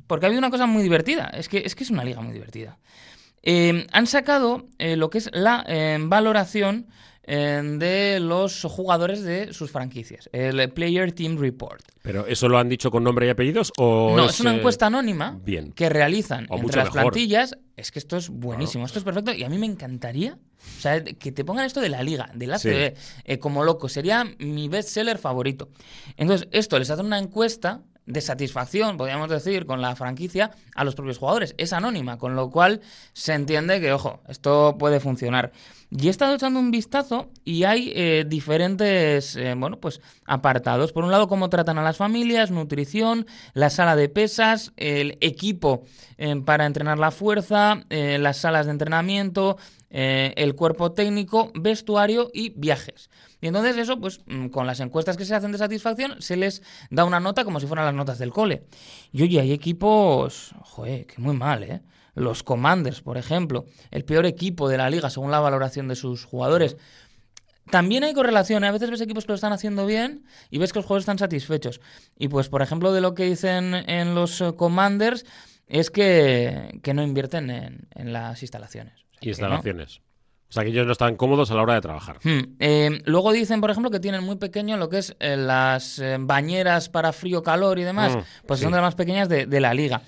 porque 0.07 0.25
ha 0.25 0.27
habido 0.27 0.39
una 0.39 0.50
cosa 0.50 0.65
muy 0.65 0.81
divertida. 0.81 1.30
Es 1.31 1.48
que 1.48 1.59
es, 1.59 1.75
que 1.75 1.83
es 1.83 1.92
una 1.92 2.03
liga 2.03 2.21
muy 2.21 2.33
divertida. 2.33 2.80
Eh, 3.44 3.86
han 3.92 4.07
sacado 4.07 4.68
eh, 4.80 4.95
lo 4.95 5.12
que 5.12 5.19
es 5.19 5.30
la 5.31 5.63
eh, 5.68 5.97
valoración 6.01 6.88
de 7.36 8.19
los 8.19 8.63
jugadores 8.63 9.24
de 9.24 9.54
sus 9.54 9.72
franquicias, 9.72 10.30
el 10.33 10.69
Player 10.72 11.12
Team 11.13 11.38
Report. 11.38 11.81
Pero 12.01 12.25
¿eso 12.28 12.50
lo 12.50 12.57
han 12.57 12.68
dicho 12.68 12.92
con 12.92 13.04
nombre 13.04 13.28
y 13.28 13.30
apellidos? 13.30 13.72
O 13.78 14.13
No, 14.18 14.25
es 14.25 14.39
una 14.39 14.54
eh, 14.54 14.57
encuesta 14.57 14.88
anónima 14.88 15.39
bien. 15.44 15.72
que 15.72 15.88
realizan 15.89 16.45
O 16.50 16.57
entre 16.57 16.78
las 16.78 16.94
mejor. 16.94 17.12
plantillas. 17.13 17.57
Es 17.78 17.92
que 17.92 18.00
esto 18.00 18.18
es 18.18 18.30
buenísimo, 18.30 18.86
esto 18.86 19.00
es 19.00 19.06
perfecto 19.06 19.33
y 19.33 19.44
a 19.44 19.50
mí 19.50 19.57
me 19.57 19.66
encantaría. 19.66 20.38
O 20.78 20.81
sea, 20.81 21.04
que 21.04 21.31
te 21.31 21.44
pongan 21.45 21.66
esto 21.66 21.80
de 21.81 21.89
la 21.89 22.04
liga, 22.04 22.30
de 22.36 22.48
la 22.48 22.60
Sí. 22.60 22.69
Eh, 22.69 23.39
como 23.39 23.63
loco. 23.63 23.89
Sería 23.89 24.24
mi 24.39 24.68
bestseller 24.68 25.18
favorito. 25.18 25.69
Entonces, 26.18 26.48
esto 26.51 26.78
les 26.78 26.89
hace 26.92 27.01
una 27.01 27.18
encuesta 27.18 27.81
de 28.06 28.19
satisfacción, 28.22 28.98
podríamos 28.98 29.30
decir, 29.30 29.66
con 29.66 29.81
la 29.81 29.95
franquicia 29.95 30.51
a 30.75 30.83
los 30.83 30.95
propios 30.95 31.18
jugadores. 31.18 31.56
Es 31.57 31.72
anónima, 31.72 32.18
con 32.18 32.36
lo 32.36 32.50
cual 32.50 32.81
se 33.13 33.33
entiende 33.33 33.80
que, 33.80 33.94
ojo, 33.94 34.22
esto 34.28 34.75
puede 34.78 35.00
funcionar. 35.00 35.51
Y 35.93 36.07
he 36.07 36.09
estado 36.09 36.35
echando 36.35 36.57
un 36.57 36.71
vistazo 36.71 37.29
y 37.43 37.65
hay 37.65 37.91
eh, 37.93 38.23
diferentes, 38.25 39.35
eh, 39.35 39.53
bueno, 39.57 39.77
pues 39.81 39.99
apartados. 40.25 40.93
Por 40.93 41.03
un 41.03 41.11
lado, 41.11 41.27
cómo 41.27 41.49
tratan 41.49 41.77
a 41.77 41.83
las 41.83 41.97
familias, 41.97 42.49
nutrición, 42.49 43.27
la 43.53 43.69
sala 43.69 43.97
de 43.97 44.07
pesas, 44.07 44.71
el 44.77 45.17
equipo 45.19 45.83
eh, 46.17 46.41
para 46.45 46.65
entrenar 46.65 46.97
la 46.97 47.11
fuerza, 47.11 47.83
las 47.89 48.38
salas 48.38 48.67
de 48.67 48.71
entrenamiento, 48.71 49.57
el 49.89 50.55
cuerpo 50.55 50.93
técnico, 50.93 51.51
vestuario 51.55 52.29
y 52.33 52.51
viajes. 52.51 53.09
Y 53.41 53.47
entonces 53.47 53.75
eso, 53.75 53.99
pues 53.99 54.21
mm, 54.27 54.47
con 54.47 54.65
las 54.65 54.79
encuestas 54.79 55.17
que 55.17 55.25
se 55.25 55.35
hacen 55.35 55.51
de 55.51 55.57
satisfacción, 55.57 56.21
se 56.21 56.37
les 56.37 56.61
da 56.89 57.03
una 57.03 57.19
nota 57.19 57.44
como 57.44 57.59
si 57.59 57.67
fueran 57.67 57.85
las 57.85 57.95
notas 57.95 58.17
del 58.17 58.31
cole. 58.31 58.63
Y 59.11 59.23
oye, 59.23 59.41
hay 59.41 59.51
equipos, 59.51 60.55
joder, 60.61 61.05
que 61.05 61.19
muy 61.19 61.35
mal, 61.35 61.63
¿eh? 61.63 61.81
Los 62.13 62.43
Commanders, 62.43 63.01
por 63.01 63.17
ejemplo, 63.17 63.65
el 63.91 64.03
peor 64.05 64.25
equipo 64.25 64.67
de 64.69 64.77
la 64.77 64.89
liga 64.89 65.09
según 65.09 65.31
la 65.31 65.39
valoración 65.39 65.87
de 65.87 65.95
sus 65.95 66.25
jugadores. 66.25 66.77
También 67.69 68.03
hay 68.03 68.13
correlación, 68.13 68.63
¿eh? 68.63 68.67
a 68.67 68.71
veces 68.71 68.89
ves 68.89 69.01
equipos 69.01 69.25
que 69.25 69.31
lo 69.31 69.35
están 69.35 69.53
haciendo 69.53 69.85
bien 69.85 70.25
y 70.49 70.57
ves 70.57 70.73
que 70.73 70.79
los 70.79 70.85
jugadores 70.85 71.03
están 71.03 71.19
satisfechos. 71.19 71.79
Y 72.17 72.27
pues, 72.27 72.49
por 72.49 72.61
ejemplo, 72.61 72.91
de 72.91 73.01
lo 73.01 73.13
que 73.13 73.23
dicen 73.25 73.73
en 73.73 74.13
los 74.15 74.41
eh, 74.41 74.53
Commanders 74.57 75.25
es 75.67 75.89
que, 75.89 76.79
que 76.83 76.93
no 76.93 77.01
invierten 77.03 77.49
en, 77.49 77.87
en 77.95 78.11
las 78.11 78.41
instalaciones. 78.41 78.95
O 78.95 79.19
sea. 79.21 79.29
Instalaciones. 79.29 80.01
O 80.49 80.53
sea, 80.53 80.63
que 80.63 80.69
ellos 80.71 80.85
no 80.85 80.91
están 80.91 81.15
cómodos 81.15 81.49
a 81.51 81.55
la 81.55 81.61
hora 81.61 81.75
de 81.75 81.81
trabajar. 81.81 82.17
Hmm. 82.23 82.55
Eh, 82.59 83.01
luego 83.05 83.31
dicen, 83.31 83.61
por 83.61 83.71
ejemplo, 83.71 83.89
que 83.89 84.01
tienen 84.01 84.21
muy 84.21 84.35
pequeño 84.35 84.75
lo 84.75 84.89
que 84.89 84.97
es 84.97 85.15
eh, 85.21 85.37
las 85.37 85.97
eh, 85.99 86.17
bañeras 86.19 86.89
para 86.89 87.13
frío-calor 87.13 87.79
y 87.79 87.83
demás, 87.83 88.17
Mm, 88.17 88.19
pues 88.47 88.59
sí. 88.59 88.63
son 88.65 88.73
de 88.73 88.77
las 88.79 88.87
más 88.87 88.95
pequeñas 88.95 89.29
de, 89.29 89.45
de 89.45 89.59
la 89.61 89.73
liga. 89.73 90.01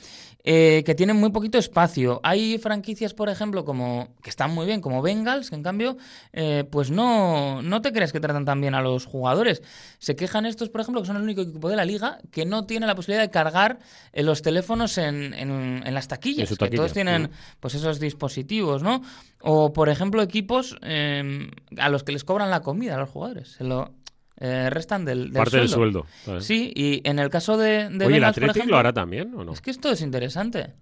Eh, 0.46 0.84
que 0.86 0.94
tienen 0.94 1.16
muy 1.16 1.30
poquito 1.32 1.58
espacio. 1.58 2.20
Hay 2.22 2.58
franquicias, 2.58 3.14
por 3.14 3.30
ejemplo, 3.30 3.64
como 3.64 4.10
que 4.22 4.30
están 4.30 4.52
muy 4.54 4.66
bien, 4.66 4.82
como 4.82 5.02
Bengals, 5.02 5.50
que 5.50 5.56
en 5.56 5.64
cambio, 5.64 5.96
eh, 6.34 6.66
pues 6.70 6.92
no, 6.92 7.62
no 7.62 7.82
te 7.82 7.94
crees 7.94 8.12
que 8.12 8.20
tratan 8.20 8.44
tan 8.44 8.60
bien 8.60 8.76
a 8.76 8.82
los 8.82 9.06
jugadores. 9.06 9.62
Se 10.00 10.18
quejan 10.18 10.46
estos, 10.46 10.68
por 10.70 10.82
ejemplo, 10.82 11.00
que 11.02 11.08
son 11.08 11.16
el 11.16 11.22
único 11.24 11.40
equipo 11.44 11.70
de 11.70 11.78
la 11.78 11.86
liga 11.86 12.18
que 12.30 12.44
no 12.46 12.66
tiene 12.66 12.88
la 12.88 12.94
posibilidad 12.96 13.24
de 13.24 13.30
cargar 13.32 13.80
eh, 14.12 14.22
los 14.22 14.42
teléfonos 14.42 14.98
en, 14.98 15.34
en- 15.34 15.82
en 15.88 15.94
las 15.94 16.10
taquillas. 16.10 16.50
Que 16.50 16.58
taquilla, 16.58 16.76
todos 16.76 16.92
tienen 16.92 17.24
mm. 17.24 17.30
pues 17.62 17.76
esos 17.76 18.02
dispositivos, 18.02 18.84
¿no? 18.84 19.02
O, 19.40 19.72
por 19.72 19.88
ejemplo, 19.88 20.22
equipos 20.22 20.76
eh, 20.82 21.50
a 21.78 21.88
los 21.88 22.04
que 22.04 22.12
les 22.12 22.26
cobran 22.26 22.50
la 22.50 22.60
comida 22.62 22.96
a 22.96 22.98
los 22.98 23.10
jugadores. 23.10 23.54
Se 23.54 23.64
lo 23.64 23.92
eh, 24.38 24.70
restan 24.70 25.06
del, 25.06 25.26
del 25.26 25.34
Parte 25.34 25.58
del 25.58 25.70
sueldo. 25.70 26.02
sueldo. 26.02 26.08
¿sabes? 26.26 26.46
Sí, 26.46 26.72
y 26.76 27.02
en 27.08 27.20
el 27.20 27.30
caso 27.30 27.58
de, 27.58 27.90
de 27.90 28.06
Oye, 28.06 28.16
¿el 28.18 28.22
por 28.24 28.30
Athletic 28.30 28.56
ejemplo, 28.58 28.76
lo 28.76 28.80
hará 28.80 28.94
también 28.94 29.34
o 29.36 29.44
no? 29.44 29.54
es 29.54 29.62
que 29.62 29.72
esto 29.72 29.90
es 29.92 30.02
interesante. 30.02 30.74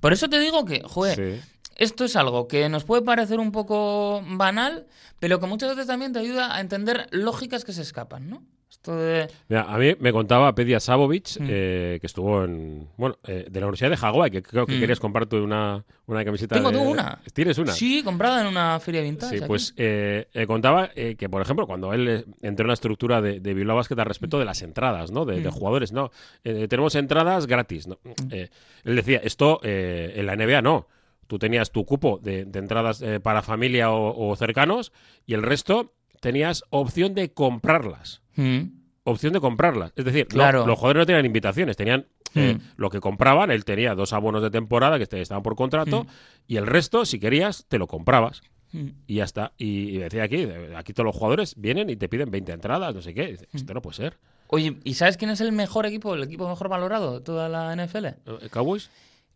Por 0.00 0.12
eso 0.12 0.28
te 0.28 0.38
digo 0.38 0.64
que, 0.64 0.82
joder, 0.84 1.40
Sí. 1.42 1.50
esto 1.76 2.04
es 2.04 2.14
algo 2.16 2.46
que 2.48 2.68
nos 2.68 2.84
puede 2.84 3.02
parecer 3.02 3.40
un 3.40 3.50
poco 3.50 4.22
banal, 4.26 4.86
pero 5.18 5.40
que 5.40 5.46
muchas 5.46 5.70
veces 5.70 5.86
también 5.86 6.12
te 6.12 6.18
ayuda 6.20 6.54
a 6.54 6.60
entender 6.60 7.08
lógicas 7.10 7.64
que 7.64 7.72
se 7.72 7.82
escapan, 7.82 8.28
¿no? 8.30 8.42
Esto 8.70 8.94
de... 8.96 9.28
Mira, 9.48 9.62
a 9.62 9.78
mí 9.78 9.94
me 9.98 10.12
contaba 10.12 10.54
Pedia 10.54 10.78
Savovic, 10.78 11.40
Mm. 11.40 11.46
eh, 11.48 11.98
que 12.00 12.06
estuvo 12.06 12.44
en. 12.44 12.86
Bueno, 12.98 13.16
eh, 13.26 13.46
de 13.50 13.60
la 13.60 13.66
Universidad 13.66 13.90
de 13.90 13.96
Hawái, 13.96 14.30
que 14.30 14.42
creo 14.42 14.66
que 14.66 14.76
Mm. 14.76 14.80
querías 14.80 15.00
comprarte 15.00 15.36
una, 15.36 15.84
una 16.06 16.24
camiseta. 16.24 16.54
Tengo 16.54 16.70
de- 16.70 16.76
tú 16.76 16.82
una. 16.84 17.18
¿Tienes 17.32 17.56
una? 17.58 17.72
Sí, 17.72 18.02
comprada 18.02 18.42
en 18.42 18.46
una 18.46 18.78
feria 18.78 19.00
vintage. 19.00 19.30
Sí, 19.30 19.36
aquí. 19.38 19.46
pues 19.46 19.72
eh, 19.78 20.28
eh, 20.34 20.46
contaba 20.46 20.90
eh, 20.94 21.16
que, 21.16 21.28
por 21.30 21.40
ejemplo, 21.40 21.66
cuando 21.66 21.92
él 21.94 22.08
eh, 22.08 22.24
entró 22.42 22.64
en 22.64 22.68
la 22.68 22.74
estructura 22.74 23.22
de, 23.22 23.40
de 23.40 23.54
Bilbao 23.54 23.76
Basket 23.76 23.98
al 23.98 24.06
respecto 24.06 24.38
de 24.38 24.44
las 24.44 24.60
entradas, 24.62 25.10
¿no? 25.12 25.24
De, 25.24 25.40
de 25.40 25.48
Mm. 25.48 25.52
jugadores, 25.52 25.92
¿no? 25.92 26.10
Eh, 26.44 26.68
tenemos 26.68 26.94
entradas 26.94 27.46
gratis, 27.46 27.86
¿no? 27.86 27.98
Él 28.30 28.96
decía, 28.96 29.20
esto 29.24 29.60
en 29.62 30.26
la 30.26 30.34
NBA 30.36 30.60
no. 30.62 30.86
Tú 31.26 31.38
tenías 31.38 31.70
tu 31.72 31.84
cupo 31.84 32.18
de, 32.22 32.44
de 32.44 32.58
entradas 32.58 33.00
eh, 33.02 33.18
para 33.20 33.42
familia 33.42 33.90
o, 33.90 34.28
o 34.30 34.36
cercanos 34.36 34.92
y 35.26 35.34
el 35.34 35.42
resto 35.42 35.92
tenías 36.20 36.64
opción 36.70 37.14
de 37.14 37.32
comprarlas. 37.32 38.22
Mm. 38.40 38.78
Opción 39.04 39.32
de 39.32 39.40
comprarlas. 39.40 39.92
Es 39.96 40.04
decir, 40.04 40.26
no- 40.34 40.66
los 40.66 40.78
jugadores 40.78 41.00
no 41.00 41.06
tenían 41.06 41.24
invitaciones, 41.24 41.76
tenían 41.76 42.06
eh, 42.34 42.54
Mm. 42.58 42.60
lo 42.76 42.90
que 42.90 43.00
compraban. 43.00 43.50
Él 43.50 43.64
tenía 43.64 43.94
dos 43.94 44.12
abonos 44.12 44.42
de 44.42 44.50
temporada 44.50 44.98
que 44.98 45.04
estaban 45.18 45.42
por 45.42 45.56
contrato 45.56 46.04
Mm. 46.04 46.06
y 46.46 46.56
el 46.56 46.66
resto, 46.66 47.06
si 47.06 47.18
querías, 47.18 47.64
te 47.68 47.78
lo 47.78 47.86
comprabas. 47.86 48.42
Mm. 48.72 48.88
Y 49.06 49.14
ya 49.14 49.24
está. 49.24 49.52
Y, 49.56 49.88
y 49.94 49.98
decía 49.98 50.24
aquí, 50.24 50.36
eh, 50.42 50.74
aquí 50.76 50.92
todos 50.92 51.06
los 51.06 51.16
jugadores 51.16 51.54
vienen 51.56 51.88
y 51.88 51.96
te 51.96 52.06
piden 52.10 52.30
20 52.30 52.52
entradas, 52.52 52.94
no 52.94 53.00
sé 53.00 53.14
qué. 53.14 53.28
Dice, 53.28 53.48
Esto 53.54 53.72
no 53.72 53.80
puede 53.80 53.96
ser. 53.96 54.18
Oye, 54.48 54.76
¿y 54.84 54.92
sabes 54.94 55.16
quién 55.16 55.30
es 55.30 55.40
el 55.40 55.52
mejor 55.52 55.86
equipo, 55.86 56.14
el 56.14 56.22
equipo 56.22 56.46
mejor 56.48 56.68
valorado 56.68 57.14
de 57.18 57.20
toda 57.24 57.48
la 57.48 57.72
NFL? 57.74 58.06
Eh, 58.08 58.48
¿Cowboys? 58.50 58.90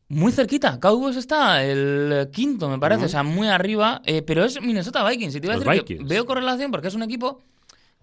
Muy 0.09 0.30
cerquita. 0.32 0.78
Cowboys 0.78 1.16
está 1.16 1.64
el 1.64 2.11
eh, 2.12 2.28
quinto, 2.30 2.68
me 2.68 2.78
parece, 2.78 3.06
o 3.06 3.09
sea, 3.09 3.23
muy 3.23 3.49
arriba, 3.49 4.02
eh, 4.04 4.21
pero 4.21 4.44
es 4.44 4.61
Minnesota 4.61 5.09
Vikings. 5.09 5.35
Y 5.37 5.40
te 5.40 5.47
iba 5.47 5.54
a 5.54 5.56
Los 5.56 5.64
decir 5.64 5.85
que 5.85 5.94
Vikings. 5.94 6.11
veo 6.11 6.26
correlación 6.26 6.71
porque 6.71 6.88
es 6.88 6.94
un 6.94 7.02
equipo 7.02 7.40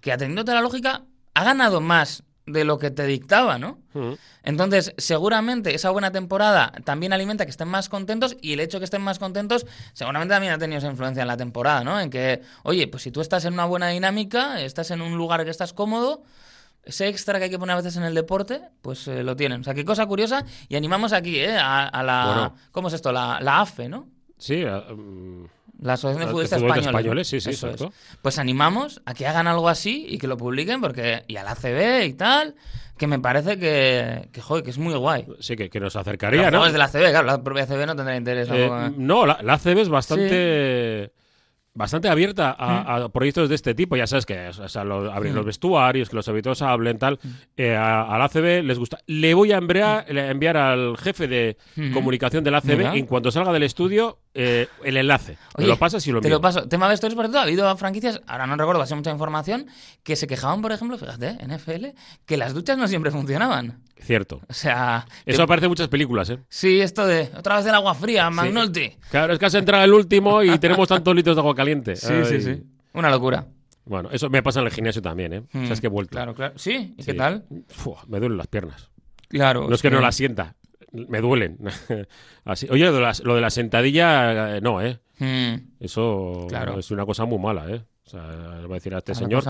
que, 0.01 0.11
atendiéndote 0.11 0.51
a 0.51 0.55
la 0.55 0.61
lógica, 0.61 1.03
ha 1.33 1.43
ganado 1.43 1.81
más 1.81 2.23
de 2.45 2.63
lo 2.63 2.79
que 2.79 2.91
te 2.91 3.05
dictaba, 3.05 3.57
¿no? 3.57 3.79
Mm. 3.93 4.13
Entonces, 4.43 4.93
seguramente 4.97 5.75
esa 5.75 5.91
buena 5.91 6.11
temporada 6.11 6.71
también 6.83 7.13
alimenta 7.13 7.45
que 7.45 7.51
estén 7.51 7.67
más 7.67 7.89
contentos 7.89 8.35
y 8.41 8.53
el 8.53 8.59
hecho 8.59 8.77
de 8.77 8.81
que 8.81 8.85
estén 8.85 9.01
más 9.01 9.19
contentos 9.19 9.65
seguramente 9.93 10.33
también 10.33 10.53
ha 10.53 10.57
tenido 10.57 10.79
esa 10.79 10.89
influencia 10.89 11.21
en 11.21 11.27
la 11.27 11.37
temporada, 11.37 11.83
¿no? 11.83 11.99
En 11.99 12.09
que, 12.09 12.41
oye, 12.63 12.87
pues 12.87 13.03
si 13.03 13.11
tú 13.11 13.21
estás 13.21 13.45
en 13.45 13.53
una 13.53 13.65
buena 13.65 13.89
dinámica, 13.89 14.61
estás 14.61 14.91
en 14.91 15.01
un 15.01 15.17
lugar 15.17 15.43
que 15.43 15.51
estás 15.51 15.73
cómodo, 15.73 16.23
ese 16.83 17.07
extra 17.07 17.37
que 17.37 17.45
hay 17.45 17.49
que 17.51 17.59
poner 17.59 17.73
a 17.73 17.77
veces 17.77 17.97
en 17.97 18.03
el 18.03 18.15
deporte, 18.15 18.61
pues 18.81 19.07
eh, 19.07 19.23
lo 19.23 19.35
tienen. 19.35 19.61
O 19.61 19.63
sea, 19.63 19.73
qué 19.73 19.85
cosa 19.85 20.05
curiosa. 20.05 20.45
Y 20.69 20.75
animamos 20.75 21.13
aquí, 21.13 21.37
¿eh? 21.37 21.57
A, 21.57 21.87
a 21.87 22.03
la... 22.03 22.25
Bueno. 22.25 22.55
¿Cómo 22.71 22.87
es 22.87 22.95
esto? 22.95 23.11
La, 23.11 23.39
la 23.41 23.61
AFE, 23.61 23.89
¿no? 23.89 24.07
Sí, 24.39 24.55
eh, 24.55 24.65
mm, 24.71 25.43
La 25.81 25.93
Asociación 25.93 26.21
de 26.21 26.25
De 26.25 26.31
Futbolistas 26.31 26.59
Futbolistas 26.59 26.87
Españoles. 26.87 26.87
Españoles, 26.87 27.27
sí, 27.27 27.39
sí, 27.41 27.49
Eso 27.51 27.67
es. 27.67 27.73
exacto. 27.73 27.93
Pues 28.21 28.39
animamos 28.39 29.01
a 29.05 29.13
que 29.13 29.27
hagan 29.27 29.47
algo 29.47 29.69
así 29.69 30.05
y 30.09 30.17
que 30.17 30.27
lo 30.27 30.37
publiquen, 30.37 30.81
porque 30.81 31.23
y 31.27 31.35
a 31.35 31.43
la 31.43 31.55
CB 31.55 32.05
y 32.05 32.13
tal, 32.13 32.55
que 32.97 33.07
me 33.07 33.19
parece 33.19 33.57
que, 33.59 34.29
que, 34.33 34.41
joder, 34.41 34.63
que 34.63 34.71
es 34.71 34.77
muy 34.77 34.93
guay. 34.95 35.25
sí, 35.39 35.55
que, 35.55 35.69
que 35.69 35.79
nos 35.79 35.93
Los 35.93 36.01
acercaría, 36.01 36.49
¿no? 36.51 36.57
jugadores 36.59 36.73
de 36.73 36.79
la 36.79 36.87
CB, 36.87 37.11
claro, 37.11 37.27
la 37.27 37.43
propia 37.43 37.65
CB 37.65 37.85
no 37.85 37.95
tendrá 37.95 38.15
interés 38.15 38.49
Eh, 38.49 38.65
¿eh? 38.65 38.91
no, 38.97 39.25
la, 39.25 39.39
la 39.41 39.53
ACB 39.53 39.77
es 39.79 39.89
bastante 39.89 41.11
bastante 41.79 42.09
abierta 42.09 42.55
a, 42.59 43.07
proyectos 43.07 43.47
de 43.47 43.55
este 43.55 43.73
tipo. 43.73 43.95
Ya 43.95 44.05
sabes 44.05 44.25
que 44.25 44.49
o 44.49 44.67
sea, 44.67 44.81
abrir 44.81 45.33
los 45.33 45.45
vestuarios, 45.45 46.09
que 46.09 46.15
los 46.17 46.27
hábitos 46.27 46.61
hablen, 46.61 46.97
tal. 46.97 47.19
Eh, 47.55 47.73
al 47.75 48.21
ACB 48.21 48.63
les 48.63 48.77
gusta. 48.77 48.99
Le 49.07 49.33
voy 49.33 49.53
a 49.53 49.57
enviar, 49.57 50.05
enviar 50.09 50.57
al 50.57 50.97
jefe 50.97 51.27
de 51.29 51.57
comunicación 51.93 52.43
del 52.43 52.55
ACB, 52.55 52.95
en 52.95 53.05
cuanto 53.05 53.31
salga 53.31 53.53
del 53.53 53.63
estudio, 53.63 54.19
eh, 54.33 54.67
el 54.83 54.97
enlace. 54.97 55.37
Oye, 55.55 55.67
lo 55.67 55.77
pasas 55.77 56.05
y 56.05 56.11
lo 56.11 56.21
Te 56.21 56.29
lo 56.29 56.39
paso. 56.39 56.67
Tema 56.67 56.87
de 56.87 56.95
stories, 56.95 57.15
por 57.15 57.25
ejemplo, 57.25 57.39
ha 57.39 57.43
habido 57.43 57.75
franquicias, 57.77 58.21
ahora 58.27 58.45
no 58.45 58.55
recuerdo, 58.55 58.81
hace 58.81 58.95
mucha 58.95 59.11
información, 59.11 59.67
que 60.03 60.15
se 60.15 60.27
quejaban, 60.27 60.61
por 60.61 60.71
ejemplo, 60.71 60.97
fíjate, 60.97 61.37
NFL, 61.45 61.87
que 62.25 62.37
las 62.37 62.53
duchas 62.53 62.77
no 62.77 62.87
siempre 62.87 63.11
funcionaban. 63.11 63.81
Cierto. 63.99 64.41
O 64.47 64.53
sea. 64.53 65.05
Eso 65.25 65.43
aparece 65.43 65.65
en 65.65 65.71
muchas 65.71 65.87
películas, 65.87 66.29
¿eh? 66.29 66.39
Sí, 66.47 66.79
esto 66.79 67.05
de 67.05 67.31
otra 67.35 67.57
vez 67.57 67.65
del 67.65 67.75
agua 67.75 67.95
fría, 67.95 68.29
McNulty. 68.29 68.97
Claro, 69.09 69.33
es 69.33 69.39
que 69.39 69.45
has 69.45 69.53
entrado 69.55 69.83
el 69.83 69.93
último 69.93 70.43
y 70.43 70.57
tenemos 70.59 70.87
tantos 70.87 71.15
litros 71.15 71.35
de 71.35 71.39
agua 71.41 71.55
caliente. 71.55 71.95
Sí, 71.95 72.13
sí, 72.25 72.41
sí. 72.41 72.63
Una 72.93 73.09
locura. 73.09 73.45
Bueno, 73.85 74.09
eso 74.11 74.29
me 74.29 74.43
pasa 74.43 74.59
en 74.59 74.67
el 74.67 74.71
gimnasio 74.71 75.01
también, 75.01 75.33
¿eh? 75.33 75.43
O 75.53 75.65
sea, 75.65 75.73
es 75.73 75.81
que 75.81 75.87
he 75.87 75.89
vuelto. 75.89 76.11
Claro, 76.11 76.35
claro. 76.35 76.53
¿Sí? 76.57 76.93
¿Y 76.95 77.03
qué 77.03 77.15
tal? 77.15 77.45
me 78.07 78.19
duelen 78.19 78.37
las 78.37 78.47
piernas. 78.47 78.89
Claro. 79.29 79.67
No 79.67 79.75
es 79.75 79.81
que, 79.81 79.89
no 79.89 79.99
las 79.99 80.15
sienta, 80.15 80.55
me 80.91 81.21
duelen. 81.21 81.57
Así. 82.45 82.67
Oye, 82.69 82.85
lo 82.85 82.93
de, 82.93 83.01
la, 83.01 83.13
lo 83.23 83.35
de 83.35 83.41
la 83.41 83.49
sentadilla, 83.49 84.57
eh, 84.57 84.61
no, 84.61 84.81
¿eh? 84.81 84.99
Hmm. 85.19 85.55
Eso 85.79 86.47
es 86.77 86.91
una 86.91 87.05
cosa 87.05 87.25
muy 87.25 87.39
mala, 87.39 87.69
¿eh? 87.69 87.83
O 88.09 88.11
sea, 88.11 88.57
le 88.59 88.65
voy 88.65 88.71
a 88.71 88.79
decir 88.79 88.95
a 88.95 88.97
este 88.97 89.13
señor 89.13 89.43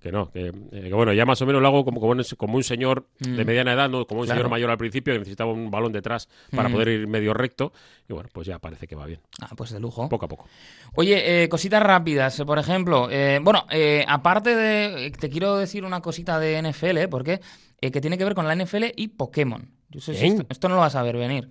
que, 0.00 0.12
no, 0.12 0.30
eh, 0.32 0.52
que, 0.70 0.94
bueno, 0.94 1.12
ya 1.12 1.26
más 1.26 1.42
o 1.42 1.46
menos 1.46 1.60
lo 1.60 1.66
hago 1.66 1.84
como, 1.84 2.00
como, 2.00 2.54
un 2.54 2.62
señor 2.62 3.08
de 3.18 3.42
mm. 3.42 3.46
mediana 3.46 3.72
edad, 3.72 3.90
¿no? 3.90 4.06
como 4.06 4.20
un 4.20 4.28
señor 4.28 4.48
mayor 4.48 4.70
al 4.70 4.78
principio 4.78 5.12
que 5.12 5.18
necesitaba 5.18 5.50
un 5.50 5.72
balón 5.72 5.90
detrás 5.90 6.28
para 6.54 6.68
mm. 6.68 6.72
poder 6.72 6.88
ir 6.88 7.08
medio 7.08 7.34
recto. 7.34 7.72
Y 8.08 8.12
bueno, 8.12 8.28
pues 8.32 8.46
ya 8.46 8.60
parece 8.60 8.86
que 8.86 8.94
va 8.94 9.06
bien. 9.06 9.18
Ah, 9.40 9.54
pues 9.56 9.70
de 9.70 9.80
lujo. 9.80 10.08
Poco 10.08 10.26
a 10.26 10.28
poco. 10.28 10.46
Oye, 10.94 11.42
eh, 11.42 11.48
cositas 11.48 11.82
rápidas, 11.82 12.40
por 12.46 12.60
ejemplo. 12.60 13.08
Eh, 13.10 13.40
bueno, 13.42 13.66
aparte 14.06 14.54
de. 14.54 15.10
Te 15.10 15.28
quiero 15.28 15.56
decir 15.56 15.84
una 15.84 16.00
cosita 16.00 16.38
de 16.38 16.62
NFL, 16.62 17.08
porque 17.10 17.40
que 17.80 18.00
tiene 18.00 18.16
que 18.16 18.24
ver 18.24 18.36
con 18.36 18.46
la 18.46 18.54
NFL 18.54 18.84
y 18.94 19.08
Pokémon. 19.08 19.79
Esto, 19.94 20.46
esto, 20.48 20.68
no 20.68 20.76
lo 20.76 20.80
vas 20.80 20.94
a 20.94 21.02
ver 21.02 21.16
venir. 21.16 21.50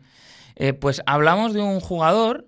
pues 0.80 1.02
hablamos 1.06 1.54
de 1.54 1.62
un 1.62 1.80
jugador 1.80 2.46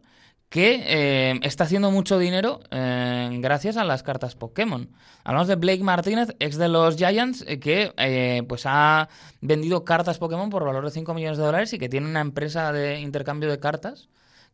que 0.52 0.84
eh, 0.86 1.40
está 1.44 1.64
haciendo 1.64 1.92
mucho 1.92 2.20
dinero 2.20 2.60
eh, 2.72 3.30
gracias 3.40 3.78
a 3.78 3.86
las 3.86 4.04
cartas 4.04 4.36
Pokémon. 4.36 4.90
Hablamos 5.24 5.48
de 5.48 5.56
Blake 5.56 5.82
Martínez, 5.82 6.36
ex 6.40 6.58
de 6.58 6.68
los 6.68 6.98
Giants, 6.98 7.46
eh, 7.48 7.62
que 7.62 8.44
pues 8.50 8.64
ha 8.66 9.08
vendido 9.40 9.86
cartas 9.86 10.18
Pokémon 10.18 10.50
por 10.50 10.66
valor 10.66 10.84
de 10.84 10.92
5 10.92 11.14
millones 11.14 11.38
de 11.38 11.46
dólares 11.46 11.72
y 11.72 11.78
que 11.78 11.88
tiene 11.88 12.06
una 12.10 12.20
empresa 12.20 12.74
de 12.74 13.00
intercambio 13.00 13.50
de 13.50 13.62
cartas 13.62 14.10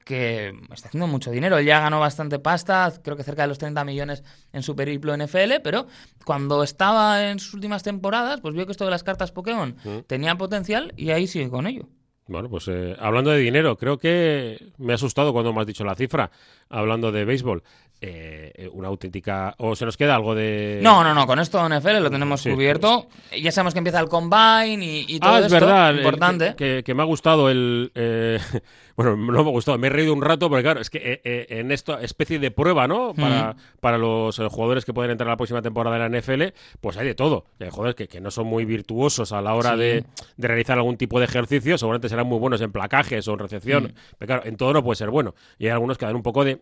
que 0.08 0.54
está 0.74 0.88
haciendo 0.88 1.08
mucho 1.08 1.30
dinero. 1.30 1.58
Él 1.58 1.66
ya 1.66 1.82
ganó 1.82 2.00
bastante 2.00 2.40
pasta, 2.40 2.92
creo 3.04 3.18
que 3.18 3.24
cerca 3.24 3.42
de 3.42 3.50
los 3.50 3.60
30 3.60 3.84
millones 3.84 4.24
en 4.54 4.64
su 4.64 4.76
periplo 4.76 5.16
NFL, 5.16 5.62
pero 5.64 5.88
cuando 6.26 6.64
estaba 6.64 7.30
en 7.30 7.40
sus 7.40 7.54
últimas 7.54 7.84
temporadas, 7.84 8.40
pues 8.40 8.56
vio 8.56 8.66
que 8.66 8.72
esto 8.72 8.86
de 8.86 8.92
las 8.92 9.04
cartas 9.04 9.32
Pokémon 9.32 9.76
tenía 10.08 10.36
potencial 10.36 10.94
y 10.96 11.12
ahí 11.12 11.28
sigue 11.28 11.50
con 11.50 11.68
ello. 11.68 11.88
Bueno, 12.28 12.50
pues 12.50 12.68
eh, 12.68 12.96
hablando 13.00 13.32
de 13.32 13.40
dinero, 13.40 13.78
creo 13.78 13.98
que 13.98 14.72
me 14.78 14.92
ha 14.92 14.96
asustado 14.96 15.32
cuando 15.32 15.54
me 15.54 15.62
has 15.62 15.68
dicho 15.68 15.86
la 15.86 15.96
cifra, 15.96 16.30
hablando 16.70 17.12
de 17.12 17.24
béisbol. 17.24 17.64
Eh, 18.00 18.52
eh, 18.54 18.70
una 18.72 18.90
auténtica. 18.90 19.56
¿O 19.58 19.76
se 19.76 19.84
nos 19.84 19.98
queda 19.98 20.16
algo 20.16 20.36
de.? 20.36 20.80
No, 20.84 21.04
no, 21.04 21.16
no, 21.16 21.26
con 21.26 21.40
esto 21.40 21.68
NFL 21.68 21.98
lo 22.00 22.12
tenemos 22.12 22.44
cubierto. 22.44 23.08
Pues 23.30 23.42
ya 23.42 23.52
sabemos 23.52 23.74
que 23.74 23.80
empieza 23.80 24.00
el 24.00 24.08
combine 24.08 24.86
y, 25.08 25.20
todo 25.20 25.32
ah, 25.32 25.40
es 25.40 25.52
verdad, 25.52 25.96
importante. 25.96 26.56
que, 26.56 26.94
me 26.94 27.02
ha 27.02 27.06
gustado 27.06 27.50
el. 27.50 27.92
bueno, 28.96 29.16
no 29.16 29.44
me 29.44 29.50
ha 29.50 29.52
gustado, 29.52 29.80
me 29.80 29.88
he 29.88 29.90
reído 29.90 30.14
un 30.14 30.22
rato, 30.22 30.48
porque 30.48 30.62
claro, 30.62 30.80
es 30.80 30.92
que 30.92 31.22
en 31.24 31.72
esta 31.72 32.00
especie 32.02 32.38
de 32.38 32.52
prueba, 32.52 32.88
¿no? 32.88 33.16
Para, 33.16 33.56
para 33.80 33.98
los 33.98 34.38
jugadores 34.38 34.86
que 34.86 34.94
pueden 34.94 35.10
entrar 35.10 35.30
a 35.30 35.32
la 35.32 35.38
próxima 35.38 35.64
temporada 35.64 35.98
de 35.98 36.08
la 36.08 36.20
NFL, 36.20 36.56
pues 36.80 36.98
hay 36.98 37.08
de 37.08 37.16
todo. 37.16 37.46
hay 37.60 37.72
jugadores 37.72 37.96
que, 38.08 38.22
no 38.22 38.30
son 38.30 38.46
muy 38.46 38.66
virtuosos 38.66 39.32
a 39.32 39.42
la 39.42 39.56
hora 39.56 39.76
de, 39.76 40.06
realizar 40.38 40.78
algún 40.78 40.98
tipo 40.98 41.18
de 41.18 41.26
ejercicio, 41.26 41.80
seguramente 41.80 42.10
serán 42.10 42.28
muy 42.28 42.38
buenos 42.38 42.62
en 42.62 42.72
placajes 42.72 43.28
o 43.28 43.34
en 43.34 43.40
recepción, 43.40 43.94
pero 44.20 44.28
claro, 44.28 44.42
en 44.46 44.56
todo 44.56 44.74
no 44.74 44.84
puede 44.84 44.98
ser 44.98 45.10
bueno. 45.10 45.34
Y 45.58 45.66
hay 45.66 45.72
algunos 45.72 45.98
que 45.98 46.06
dan 46.06 46.16
un 46.16 46.24
poco 46.24 46.46
de 46.46 46.62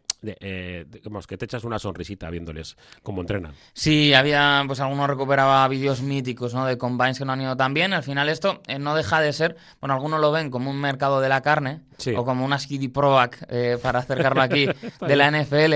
que 1.27 1.37
te 1.37 1.45
echas 1.45 1.63
una 1.63 1.79
sonrisita 1.79 2.29
viéndoles 2.29 2.77
cómo 3.03 3.21
entrenan. 3.21 3.53
Sí, 3.73 4.13
había, 4.13 4.63
pues 4.67 4.79
algunos 4.79 5.07
recuperaba 5.07 5.67
vídeos 5.67 6.01
míticos, 6.01 6.53
¿no? 6.53 6.65
De 6.65 6.77
combines 6.77 7.17
que 7.17 7.25
no 7.25 7.33
han 7.33 7.41
ido 7.41 7.55
tan 7.55 7.73
bien. 7.73 7.93
Al 7.93 8.03
final 8.03 8.29
esto 8.29 8.61
eh, 8.67 8.79
no 8.79 8.95
deja 8.95 9.21
de 9.21 9.33
ser, 9.33 9.55
bueno, 9.79 9.93
algunos 9.93 10.19
lo 10.19 10.31
ven 10.31 10.49
como 10.49 10.69
un 10.69 10.79
mercado 10.79 11.21
de 11.21 11.29
la 11.29 11.41
carne 11.41 11.81
o 12.15 12.25
como 12.25 12.45
una 12.45 12.59
Skiddy 12.59 12.89
Proac, 12.89 13.45
eh, 13.49 13.77
para 13.81 13.99
acercarlo 13.99 14.41
aquí, 14.41 14.67
de 15.01 15.15
la 15.15 15.31
NFL, 15.31 15.73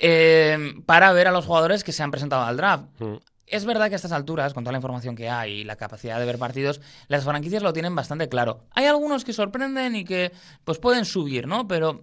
eh, 0.00 0.74
para 0.86 1.12
ver 1.12 1.28
a 1.28 1.32
los 1.32 1.46
jugadores 1.46 1.84
que 1.84 1.92
se 1.92 2.02
han 2.02 2.10
presentado 2.10 2.44
al 2.44 2.56
draft. 2.56 2.84
Mm. 2.98 3.16
Es 3.46 3.66
verdad 3.66 3.88
que 3.88 3.94
a 3.94 3.96
estas 3.96 4.12
alturas, 4.12 4.54
con 4.54 4.64
toda 4.64 4.72
la 4.72 4.78
información 4.78 5.14
que 5.14 5.28
hay 5.28 5.60
y 5.60 5.64
la 5.64 5.76
capacidad 5.76 6.18
de 6.18 6.24
ver 6.24 6.38
partidos, 6.38 6.80
las 7.08 7.24
franquicias 7.24 7.62
lo 7.62 7.74
tienen 7.74 7.94
bastante 7.94 8.26
claro. 8.30 8.64
Hay 8.70 8.86
algunos 8.86 9.24
que 9.24 9.34
sorprenden 9.34 9.94
y 9.94 10.04
que 10.04 10.32
pues 10.64 10.78
pueden 10.78 11.04
subir, 11.04 11.46
¿no? 11.46 11.68
Pero 11.68 12.00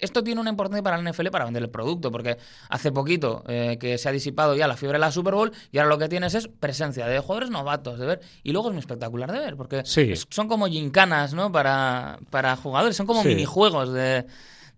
esto 0.00 0.22
tiene 0.22 0.40
una 0.40 0.50
importancia 0.50 0.82
para 0.82 1.00
la 1.00 1.10
NFL 1.10 1.28
para 1.28 1.44
vender 1.44 1.62
el 1.62 1.70
producto, 1.70 2.10
porque 2.10 2.36
hace 2.68 2.92
poquito 2.92 3.44
eh, 3.46 3.76
que 3.80 3.98
se 3.98 4.08
ha 4.08 4.12
disipado 4.12 4.54
ya 4.54 4.66
la 4.66 4.76
fiebre 4.76 4.96
de 4.96 5.00
la 5.00 5.12
Super 5.12 5.34
Bowl 5.34 5.52
y 5.72 5.78
ahora 5.78 5.90
lo 5.90 5.98
que 5.98 6.08
tienes 6.08 6.34
es 6.34 6.48
presencia 6.48 7.06
de 7.06 7.18
jugadores 7.20 7.50
novatos 7.50 7.98
de 7.98 8.06
ver. 8.06 8.20
Y 8.42 8.52
luego 8.52 8.68
es 8.68 8.74
muy 8.74 8.80
espectacular 8.80 9.30
de 9.32 9.38
ver, 9.38 9.56
porque 9.56 9.82
son 10.30 10.48
como 10.48 10.66
gincanas, 10.66 11.34
¿no? 11.34 11.52
Para, 11.52 12.18
para 12.30 12.56
jugadores, 12.56 12.96
son 12.96 13.06
como 13.06 13.24
minijuegos 13.24 13.92
de 13.92 14.26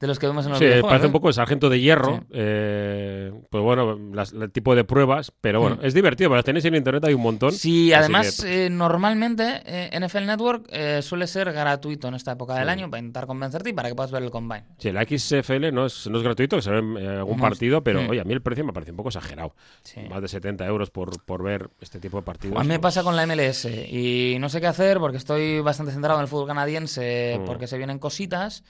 de 0.02 0.09
los 0.09 0.18
que 0.18 0.26
vemos 0.26 0.44
en 0.44 0.50
los 0.50 0.59
Sí, 0.59 0.66
parece 0.82 1.06
un 1.06 1.12
poco 1.12 1.28
el 1.28 1.35
sargento 1.35 1.71
de 1.71 1.78
hierro. 1.78 2.25
Eh, 2.32 3.32
pues 3.50 3.62
bueno, 3.62 3.92
el 3.92 4.50
tipo 4.50 4.75
de 4.75 4.82
pruebas, 4.82 5.32
pero 5.40 5.61
bueno, 5.61 5.76
mm. 5.76 5.87
es 5.87 5.94
divertido, 5.94 6.28
pero 6.28 6.38
las 6.38 6.44
tenéis 6.44 6.64
en 6.64 6.75
internet 6.75 7.04
hay 7.04 7.14
un 7.14 7.23
montón. 7.23 7.52
Sí, 7.52 7.92
además, 7.92 8.42
eh, 8.42 8.68
normalmente 8.68 9.62
eh, 9.64 10.00
NFL 10.00 10.26
Network 10.26 10.68
suele 11.02 11.28
ser 11.28 11.52
gratuito 11.52 12.09
en 12.09 12.14
esta 12.14 12.32
época 12.32 12.56
del 12.56 12.68
año 12.68 12.90
para 12.90 12.99
intentar 12.99 13.28
convencerte 13.28 13.71
y 13.71 13.73
para 13.75 13.90
que 13.90 13.94
puedas 13.94 14.11
ver 14.11 14.25
el 14.25 14.32
combine. 14.32 14.64
Sí, 14.78 14.88
el 14.88 14.99
XFL 14.99 15.73
no 15.73 15.87
es, 15.87 16.09
no 16.09 16.18
es 16.18 16.25
gratuito, 16.25 16.56
que 16.56 16.62
se 16.62 16.73
ve 16.73 16.78
en 16.78 17.06
algún 17.06 17.38
partido, 17.38 17.85
pero 17.85 18.02
mm. 18.02 18.11
oye, 18.11 18.21
a 18.21 18.25
mí 18.25 18.32
el 18.32 18.42
precio 18.42 18.64
me 18.64 18.73
parece 18.73 18.90
un 18.90 18.97
poco 18.97 19.11
exagerado. 19.11 19.54
Más 20.11 20.21
de 20.21 20.26
70 20.26 20.66
euros 20.66 20.90
por, 20.90 21.23
por 21.23 21.44
ver 21.44 21.71
este 21.80 22.00
tipo 22.00 22.16
de 22.16 22.25
partidos. 22.25 22.56
A 22.59 22.62
mí 22.62 22.68
me 22.68 22.80
pues 22.80 22.92
pasa 22.92 23.04
con 23.04 23.14
la 23.14 23.25
MLS 23.25 23.66
y 23.66 24.37
no 24.40 24.49
sé 24.49 24.61
qué 24.61 24.66
hacer 24.66 24.99
porque 24.99 25.18
estoy 25.18 25.61
bastante 25.61 25.92
centrado 25.92 26.18
en 26.18 26.23
el 26.23 26.28
fútbol 26.28 26.49
canadiense 26.49 27.38
mm. 27.38 27.44
porque 27.44 27.68
se 27.68 27.78
vienen 27.78 28.00
cositas. 28.00 28.64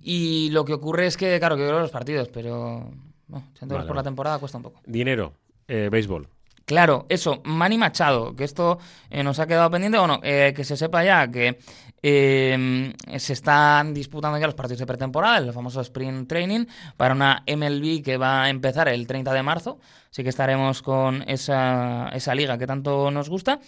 Y 0.00 0.50
lo 0.50 0.64
que 0.64 0.74
ocurre 0.74 1.06
es 1.06 1.16
que, 1.16 1.38
claro, 1.38 1.56
que 1.56 1.62
veo 1.62 1.80
los 1.80 1.90
partidos, 1.90 2.28
pero 2.28 2.90
no, 3.28 3.44
por 3.86 3.96
la 3.96 4.02
temporada 4.02 4.38
cuesta 4.38 4.58
un 4.58 4.64
poco. 4.64 4.80
Dinero, 4.86 5.32
eh, 5.66 5.88
béisbol. 5.90 6.28
Claro, 6.68 7.06
eso, 7.08 7.40
Manny 7.44 7.78
Machado, 7.78 8.36
que 8.36 8.44
esto 8.44 8.78
eh, 9.08 9.22
nos 9.22 9.38
ha 9.38 9.46
quedado 9.46 9.70
pendiente, 9.70 9.96
bueno, 9.96 10.20
eh, 10.22 10.52
que 10.54 10.64
se 10.64 10.76
sepa 10.76 11.02
ya 11.02 11.26
que 11.30 11.58
eh, 12.02 12.92
se 13.16 13.32
están 13.32 13.94
disputando 13.94 14.36
ya 14.36 14.44
los 14.44 14.54
partidos 14.54 14.80
de 14.80 14.86
pretemporada, 14.86 15.38
el 15.38 15.50
famoso 15.54 15.80
Sprint 15.80 16.28
Training, 16.28 16.66
para 16.98 17.14
una 17.14 17.42
MLB 17.46 18.02
que 18.02 18.18
va 18.18 18.42
a 18.42 18.50
empezar 18.50 18.86
el 18.88 19.06
30 19.06 19.32
de 19.32 19.42
marzo, 19.42 19.80
así 20.10 20.22
que 20.22 20.28
estaremos 20.28 20.82
con 20.82 21.24
esa, 21.26 22.10
esa 22.12 22.34
liga 22.34 22.58
que 22.58 22.66
tanto 22.66 23.10
nos 23.10 23.30
gusta, 23.30 23.60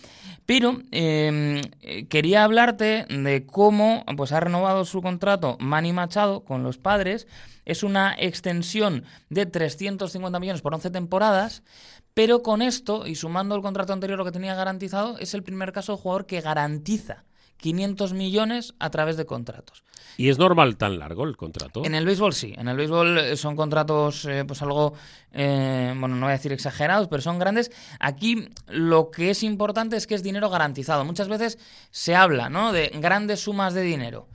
pero 0.44 0.76
quería 0.90 2.44
hablarte 2.44 3.06
de 3.08 3.46
cómo 3.46 4.04
pues, 4.14 4.32
ha 4.32 4.40
renovado 4.40 4.84
su 4.84 5.00
contrato 5.00 5.56
Manny 5.58 5.94
Machado 5.94 6.44
con 6.44 6.62
los 6.62 6.76
padres, 6.76 7.26
es 7.64 7.82
una 7.82 8.14
extensión 8.18 9.04
de 9.30 9.46
350 9.46 10.38
millones 10.38 10.60
por 10.60 10.74
11 10.74 10.90
temporadas, 10.90 11.62
pero 12.20 12.42
con 12.42 12.60
esto, 12.60 13.06
y 13.06 13.14
sumando 13.14 13.54
el 13.54 13.62
contrato 13.62 13.94
anterior 13.94 14.18
lo 14.18 14.26
que 14.26 14.30
tenía 14.30 14.54
garantizado, 14.54 15.16
es 15.16 15.32
el 15.32 15.42
primer 15.42 15.72
caso 15.72 15.92
de 15.92 16.02
jugador 16.02 16.26
que 16.26 16.42
garantiza 16.42 17.24
500 17.56 18.12
millones 18.12 18.74
a 18.78 18.90
través 18.90 19.16
de 19.16 19.24
contratos. 19.24 19.84
¿Y 20.18 20.28
es 20.28 20.38
normal 20.38 20.76
tan 20.76 20.98
largo 20.98 21.24
el 21.24 21.38
contrato? 21.38 21.82
En 21.82 21.94
el 21.94 22.04
béisbol 22.04 22.34
sí. 22.34 22.52
En 22.58 22.68
el 22.68 22.76
béisbol 22.76 23.16
eh, 23.16 23.36
son 23.38 23.56
contratos, 23.56 24.26
eh, 24.26 24.44
pues 24.46 24.60
algo, 24.60 24.92
eh, 25.32 25.94
bueno, 25.96 26.14
no 26.16 26.26
voy 26.26 26.32
a 26.32 26.36
decir 26.36 26.52
exagerados, 26.52 27.08
pero 27.08 27.22
son 27.22 27.38
grandes. 27.38 27.72
Aquí 28.00 28.50
lo 28.66 29.10
que 29.10 29.30
es 29.30 29.42
importante 29.42 29.96
es 29.96 30.06
que 30.06 30.14
es 30.14 30.22
dinero 30.22 30.50
garantizado. 30.50 31.06
Muchas 31.06 31.28
veces 31.28 31.58
se 31.90 32.14
habla, 32.14 32.50
¿no? 32.50 32.70
De 32.70 32.90
grandes 32.96 33.40
sumas 33.40 33.72
de 33.72 33.80
dinero 33.80 34.28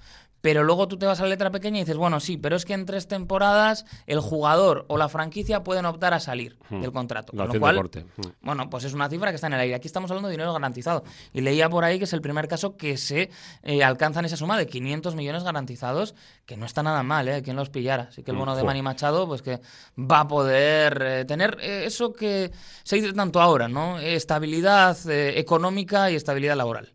pero 0.46 0.64
luego 0.64 0.88
tú 0.88 1.00
te 1.00 1.08
vas 1.08 1.20
a 1.22 1.24
la 1.24 1.30
letra 1.30 1.50
pequeña 1.50 1.78
y 1.78 1.80
dices, 1.80 1.98
bueno, 1.98 2.20
sí, 2.20 2.38
pero 2.38 2.56
es 2.56 2.66
que 2.66 2.74
en 2.74 2.86
tres 2.86 3.08
temporadas 3.08 3.84
el 4.06 4.20
jugador 4.20 4.86
o 4.90 4.96
la 4.96 5.10
franquicia 5.10 5.64
pueden 5.64 5.88
optar 5.88 6.14
a 6.14 6.20
salir 6.20 6.60
hmm. 6.70 6.82
del 6.82 6.92
contrato. 6.92 7.34
con 7.36 7.48
lo 7.48 7.60
cual, 7.60 7.80
hmm. 7.80 8.22
bueno, 8.42 8.70
pues 8.70 8.84
es 8.84 8.94
una 8.94 9.10
cifra 9.10 9.32
que 9.32 9.38
está 9.38 9.48
en 9.48 9.54
el 9.54 9.62
aire. 9.62 9.74
Aquí 9.74 9.88
estamos 9.88 10.12
hablando 10.12 10.28
de 10.28 10.34
dinero 10.34 10.54
garantizado. 10.54 11.04
Y 11.34 11.42
leía 11.42 11.68
por 11.68 11.84
ahí 11.84 11.98
que 11.98 12.04
es 12.04 12.14
el 12.14 12.22
primer 12.22 12.48
caso 12.48 12.78
que 12.78 12.96
se 12.98 13.32
eh, 13.64 13.84
alcanzan 13.84 14.24
esa 14.25 14.38
suma 14.38 14.56
de 14.56 14.68
500 14.68 15.16
millones 15.16 15.44
garantizados, 15.44 16.14
que 16.46 16.58
no 16.58 16.68
está 16.68 16.84
nada 16.84 17.02
mal, 17.02 17.28
¿eh? 17.28 17.42
Quien 17.42 17.56
los 17.56 17.72
pillara. 17.72 18.10
Así 18.10 18.22
que 18.22 18.30
el 18.30 18.38
hmm. 18.38 18.42
bono 18.42 18.56
de 18.56 18.64
Manny 18.64 18.84
Machado, 18.84 19.28
pues 19.28 19.42
que 19.42 19.62
va 19.98 20.20
a 20.20 20.28
poder 20.28 21.02
eh, 21.02 21.25
tener 21.25 21.58
eh, 21.60 21.86
eso 21.86 22.14
que 22.14 22.52
se 22.84 22.98
dice 22.98 23.14
tanto 23.14 23.42
ahora, 23.42 23.68
¿no? 23.68 23.98
Estabilidad 23.98 24.96
económica 25.10 26.12
y 26.12 26.16
estabilidad 26.16 26.56
laboral. 26.56 26.94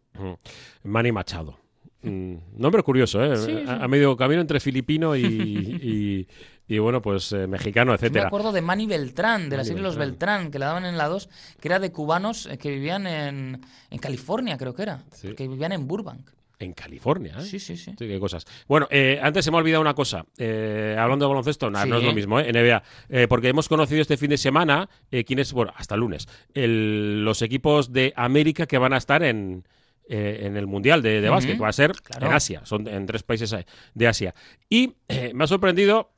Manny 0.85 1.11
Machado. 1.11 1.59
Mm, 2.03 2.35
nombre 2.57 2.83
curioso, 2.83 3.23
¿eh? 3.23 3.65
A, 3.69 3.87
medio 3.89 4.17
camino 4.17 4.41
entre 4.41 4.59
filipino 4.61 5.15
y, 5.17 6.27
y 6.67 6.79
bueno, 6.79 7.03
pues 7.03 7.33
eh, 7.33 7.47
mexicano, 7.47 7.91
Yo 7.93 7.93
me 7.93 7.95
etcétera. 7.97 8.27
acuerdo 8.29 8.53
de 8.53 8.63
Manny 8.63 8.87
Beltrán, 8.87 9.51
de 9.51 9.57
la 9.57 9.65
serie 9.65 9.83
Los 9.83 9.97
Beltrán, 9.97 10.51
que 10.51 10.59
la 10.59 10.67
daban 10.67 10.85
en 10.85 10.97
la 10.97 11.09
2, 11.09 11.29
que 11.61 11.69
era 11.69 11.79
de 11.79 11.93
cubanos 11.93 12.47
eh, 12.47 12.57
que 12.59 12.71
vivían 12.71 13.07
en, 13.07 13.61
en 13.91 13.99
California, 13.99 14.57
creo 14.57 14.75
que 14.75 14.83
era. 14.83 15.05
Sí. 15.13 15.35
Que 15.35 15.47
vivían 15.49 15.73
en 15.73 15.87
Burbank. 15.89 16.31
En 16.59 16.75
California, 16.75 17.37
¿eh? 17.39 17.43
Sí, 17.43 17.59
sí, 17.59 17.77
sí. 17.77 17.91
Sí, 17.99 18.07
qué 18.07 18.21
cosas. 18.21 18.45
Bueno, 18.69 18.87
eh, 18.91 19.19
antes 19.23 19.45
se 19.45 19.51
me 19.51 19.57
ha 19.57 19.61
olvidado 19.61 19.81
una 19.81 19.95
cosa. 19.95 20.27
Eh, 20.39 20.95
hablando 20.99 21.25
de 21.25 21.29
baloncesto, 21.31 21.71
nah, 21.71 21.87
no 21.87 21.97
es 21.97 22.05
lo 22.05 22.13
mismo, 22.13 22.39
¿eh? 22.39 22.53
NBA. 22.53 23.27
Porque 23.29 23.49
hemos 23.49 23.67
conocido 23.69 24.03
este 24.03 24.19
fin 24.19 24.29
de 24.31 24.37
semana 24.37 24.89
quién 25.27 25.39
es, 25.39 25.53
bueno, 25.55 25.73
hasta 25.75 25.95
el 25.95 26.01
lunes, 26.03 26.29
el- 26.53 27.25
los 27.25 27.41
equipos 27.43 27.93
de 27.95 28.13
América 28.15 28.67
que 28.67 28.77
van 28.77 28.93
a 28.93 28.99
estar 28.99 29.23
en, 29.23 29.65
eh, 30.09 30.41
en 30.45 30.57
el 30.57 30.67
Mundial 30.67 31.03
de, 31.03 31.29
básquet, 31.29 31.57
que 31.57 31.63
va 31.63 31.69
a 31.69 31.73
ser 31.73 31.93
Claro. 31.93 32.27
en 32.27 32.33
Asia, 32.33 32.63
son 32.65 32.87
en 32.89 33.07
tres 33.07 33.23
países 33.23 33.55
de 33.95 34.07
Asia. 34.09 34.35
Y 34.69 34.95
eh, 35.09 35.33
me 35.35 35.45
ha 35.45 35.47
sorprendido 35.47 36.11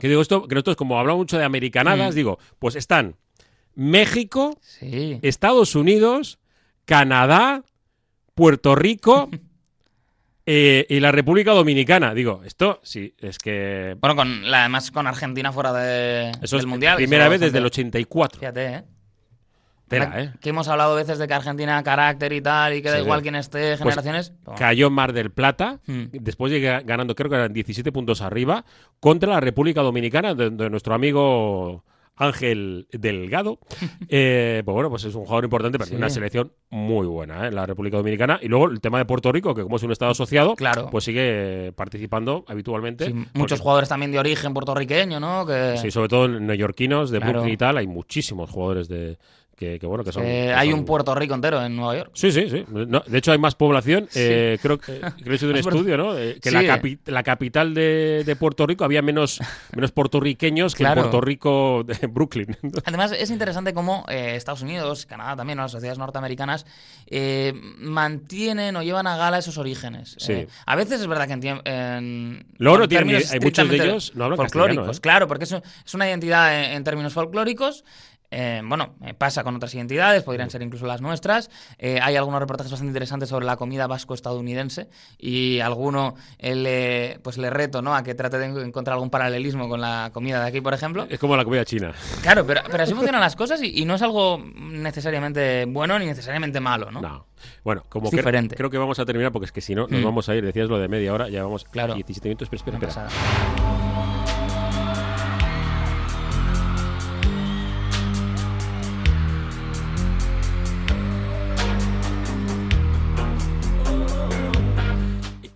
que 0.00 0.08
digo 0.08 0.20
esto, 0.20 0.46
que 0.46 0.54
nosotros, 0.54 0.76
como 0.76 0.98
hablamos 0.98 1.20
mucho 1.20 1.38
de 1.38 1.44
americanadas, 1.44 2.12
Mm. 2.12 2.16
digo, 2.16 2.38
pues 2.58 2.76
están 2.76 3.16
México, 3.74 4.58
Sí. 4.60 5.18
Estados 5.22 5.74
Unidos, 5.74 6.38
Canadá, 6.84 7.62
Puerto 8.34 8.74
Rico 8.74 9.28
eh, 10.46 10.86
y 10.88 11.00
la 11.00 11.12
República 11.12 11.52
Dominicana. 11.52 12.14
Digo, 12.14 12.42
esto 12.44 12.80
sí, 12.82 13.14
es 13.18 13.38
que. 13.38 13.96
Bueno, 14.00 14.14
con 14.16 14.50
la, 14.50 14.60
además 14.60 14.90
con 14.90 15.06
Argentina 15.06 15.52
fuera 15.52 15.72
de, 15.72 16.30
Eso 16.42 16.56
del 16.56 16.64
es 16.64 16.66
Mundial. 16.66 16.96
primera 16.96 17.28
vez 17.28 17.40
desde 17.40 17.58
el 17.58 17.64
bastante- 17.64 17.98
84. 17.98 18.40
Fíjate, 18.40 18.66
¿eh? 18.66 18.84
¿Eh? 19.90 20.32
Que 20.40 20.50
hemos 20.50 20.68
hablado 20.68 20.94
veces 20.96 21.18
de 21.18 21.26
que 21.28 21.34
Argentina 21.34 21.82
carácter 21.82 22.32
y 22.32 22.40
tal, 22.40 22.74
y 22.74 22.82
que 22.82 22.90
da 22.90 22.96
Sí, 22.96 23.02
igual 23.02 23.20
sí. 23.20 23.22
quién 23.24 23.36
esté, 23.36 23.68
Pues 23.68 23.78
generaciones. 23.78 24.32
Pero- 24.44 24.56
Cayó 24.56 24.90
Mar 24.90 25.12
del 25.12 25.30
Plata, 25.30 25.80
Hmm. 25.86 26.04
después 26.12 26.52
llega 26.52 26.80
ganando, 26.80 27.14
creo 27.14 27.30
que 27.30 27.36
eran 27.36 27.52
17 27.52 27.92
puntos 27.92 28.20
arriba, 28.22 28.64
contra 29.00 29.30
la 29.32 29.40
República 29.40 29.82
Dominicana, 29.82 30.34
de, 30.34 30.50
de 30.50 30.70
nuestro 30.70 30.94
amigo 30.94 31.84
Ángel 32.18 32.88
Delgado. 32.92 33.58
Eh, 34.08 34.62
pues 34.64 34.72
bueno, 34.74 34.88
pues 34.88 35.04
es 35.04 35.14
un 35.14 35.24
jugador 35.24 35.44
importante, 35.44 35.78
pero 35.78 35.88
Sí. 35.90 35.96
una 35.96 36.08
selección 36.08 36.52
muy 36.70 37.06
buena, 37.06 37.46
¿eh? 37.46 37.50
la 37.52 37.66
República 37.66 37.96
Dominicana. 37.98 38.38
Y 38.40 38.48
luego 38.48 38.68
el 38.70 38.80
tema 38.80 38.98
de 38.98 39.04
Puerto 39.04 39.30
Rico, 39.32 39.54
que 39.54 39.62
como 39.62 39.76
es 39.76 39.82
un 39.82 39.92
estado 39.92 40.12
asociado, 40.12 40.54
Claro. 40.54 40.88
pues 40.90 41.04
sigue 41.04 41.72
participando 41.76 42.44
habitualmente. 42.48 43.06
Sí, 43.06 43.12
porque- 43.12 43.38
muchos 43.38 43.60
jugadores 43.60 43.88
también 43.88 44.12
de 44.12 44.18
origen 44.18 44.54
puertorriqueño, 44.54 45.20
¿no? 45.20 45.44
Que, 45.44 45.76
Sí, 45.76 45.90
sobre 45.90 46.08
todo 46.08 46.28
neoyorquinos, 46.28 47.10
de 47.10 47.18
Claro. 47.18 47.32
Brooklyn 47.34 47.54
y 47.54 47.56
tal, 47.58 47.76
hay 47.78 47.86
muchísimos 47.86 48.48
jugadores 48.50 48.88
de 48.88 49.18
que, 49.56 49.78
que, 49.78 49.86
bueno, 49.86 50.04
que 50.04 50.12
son... 50.12 50.22
eh, 50.24 50.46
que 50.48 50.54
hay 50.54 50.70
son- 50.70 50.80
un 50.80 50.84
Puerto 50.84 51.14
Rico 51.14 51.34
entero 51.34 51.64
en 51.64 51.74
Nueva 51.74 51.96
York. 51.96 52.10
Sí, 52.14 52.30
sí, 52.30 52.48
sí. 52.50 52.64
No, 52.68 53.02
de 53.06 53.18
hecho, 53.18 53.32
hay 53.32 53.38
más 53.38 53.54
población. 53.54 54.06
Sí. 54.10 54.20
eh, 54.22 54.58
creo 54.60 54.78
que 54.78 54.92
he 55.26 55.34
hecho 55.34 55.46
de 55.46 55.52
un 55.54 55.58
estudio, 55.58 55.96
¿no? 55.96 56.16
Eh, 56.16 56.38
que 56.42 56.50
Sí. 56.50 56.54
la, 56.54 56.62
capi- 56.62 56.98
la 57.06 57.22
capital 57.22 57.72
de, 57.72 58.22
de 58.26 58.36
Puerto 58.36 58.66
Rico 58.66 58.84
había 58.84 59.00
menos, 59.02 59.40
menos 59.74 59.92
puertorriqueños 59.92 60.74
que 60.74 60.84
en 60.84 60.92
Puerto 60.94 61.20
Rico 61.20 61.84
de 61.84 62.06
Brooklyn. 62.06 62.56
Además, 62.84 63.12
es 63.12 63.30
interesante 63.30 63.72
cómo 63.72 64.04
eh, 64.08 64.34
Estados 64.36 64.60
Unidos, 64.62 65.06
Canadá 65.06 65.36
también, 65.36 65.56
¿no? 65.56 65.62
las 65.62 65.72
sociedades 65.72 65.98
norteamericanas, 65.98 66.66
eh, 67.06 67.54
mantienen 67.78 68.76
o 68.76 68.82
llevan 68.82 69.06
a 69.06 69.16
gala 69.16 69.38
esos 69.38 69.56
orígenes. 69.58 70.16
Sí. 70.18 70.46
A 70.66 70.76
veces 70.76 71.00
es 71.00 71.06
verdad 71.06 71.26
que 71.26 71.32
en, 71.32 71.60
en 71.64 72.46
Luego 72.58 72.78
no 72.78 72.84
en 72.84 72.88
tienen 72.90 73.16
hay 73.16 73.40
muchos 73.40 73.68
de 73.68 73.76
ellos 73.76 74.12
no 74.14 74.24
hablan 74.24 74.36
folclóricos. 74.36 75.00
Claro, 75.00 75.26
porque 75.26 75.44
es, 75.44 75.52
es 75.52 75.94
una 75.94 76.06
identidad 76.08 76.62
en, 76.64 76.72
en 76.72 76.84
términos 76.84 77.12
folclóricos. 77.14 77.84
Eh, 78.30 78.60
bueno, 78.64 78.94
eh, 79.04 79.14
pasa 79.14 79.42
con 79.44 79.54
otras 79.56 79.74
identidades, 79.74 80.22
podrían 80.22 80.50
ser 80.50 80.62
incluso 80.62 80.86
las 80.86 81.00
nuestras. 81.00 81.50
Eh, 81.78 81.98
hay 82.02 82.16
algunos 82.16 82.40
reportajes 82.40 82.70
bastante 82.72 82.90
interesantes 82.90 83.28
sobre 83.28 83.46
la 83.46 83.56
comida 83.56 83.86
vasco-estadounidense 83.86 84.88
y 85.18 85.60
alguno 85.60 86.14
le, 86.40 87.18
pues 87.22 87.38
le 87.38 87.50
reto 87.50 87.82
¿no? 87.82 87.94
a 87.94 88.02
que 88.02 88.14
trate 88.14 88.38
de 88.38 88.46
encontrar 88.46 88.94
algún 88.94 89.10
paralelismo 89.10 89.68
con 89.68 89.80
la 89.80 90.10
comida 90.12 90.40
de 90.42 90.48
aquí, 90.48 90.60
por 90.60 90.74
ejemplo. 90.74 91.06
es 91.08 91.18
como 91.18 91.36
la 91.36 91.44
comida 91.44 91.64
china. 91.64 91.92
Claro, 92.22 92.46
pero, 92.46 92.62
pero 92.70 92.82
así 92.82 92.94
funcionan 92.94 93.20
las 93.20 93.36
cosas 93.36 93.62
y, 93.62 93.80
y 93.80 93.84
no 93.84 93.94
es 93.94 94.02
algo 94.02 94.38
necesariamente 94.56 95.64
bueno 95.66 95.98
ni 95.98 96.06
necesariamente 96.06 96.60
malo, 96.60 96.90
¿no? 96.90 97.00
No. 97.00 97.26
Bueno, 97.62 97.84
como 97.88 98.06
Es 98.08 98.12
cre- 98.12 98.16
diferente. 98.18 98.56
creo 98.56 98.70
que 98.70 98.78
vamos 98.78 98.98
a 98.98 99.04
terminar 99.04 99.30
porque 99.30 99.46
es 99.46 99.52
que 99.52 99.60
si 99.60 99.74
no 99.74 99.86
nos 99.88 100.00
Mm. 100.00 100.04
vamos 100.04 100.28
a 100.28 100.34
ir, 100.34 100.44
decías 100.44 100.68
lo 100.68 100.78
de 100.78 100.88
media 100.88 101.12
hora, 101.12 101.28
ya 101.28 101.42
vamos 101.42 101.64
Claro. 101.64 101.94
17 101.94 102.28
minutos, 102.28 102.48
pero 102.48 102.76
espera. 102.78 103.75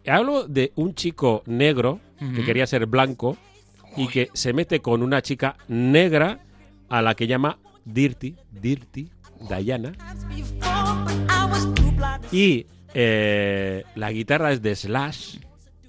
Hablo 0.07 0.47
de 0.49 0.73
un 0.77 0.95
chico 0.95 1.43
negro 1.47 2.01
que 2.35 2.45
quería 2.45 2.67
ser 2.67 2.87
blanco 2.87 3.37
y 3.97 4.09
que 4.09 4.31
se 4.35 4.53
mete 4.53 4.81
con 4.81 5.03
una 5.03 5.23
chica 5.23 5.57
negra 5.69 6.41
a 6.89 7.03
la 7.03 7.15
que 7.15 7.27
llama 7.27 7.59
Dirty, 7.85 8.37
Dirty, 8.51 9.11
Diana. 9.49 9.93
Y 12.31 12.67
eh, 12.95 13.85
la 13.95 14.13
guitarra 14.13 14.53
es 14.53 14.63
de 14.63 14.75
Slash, 14.77 15.39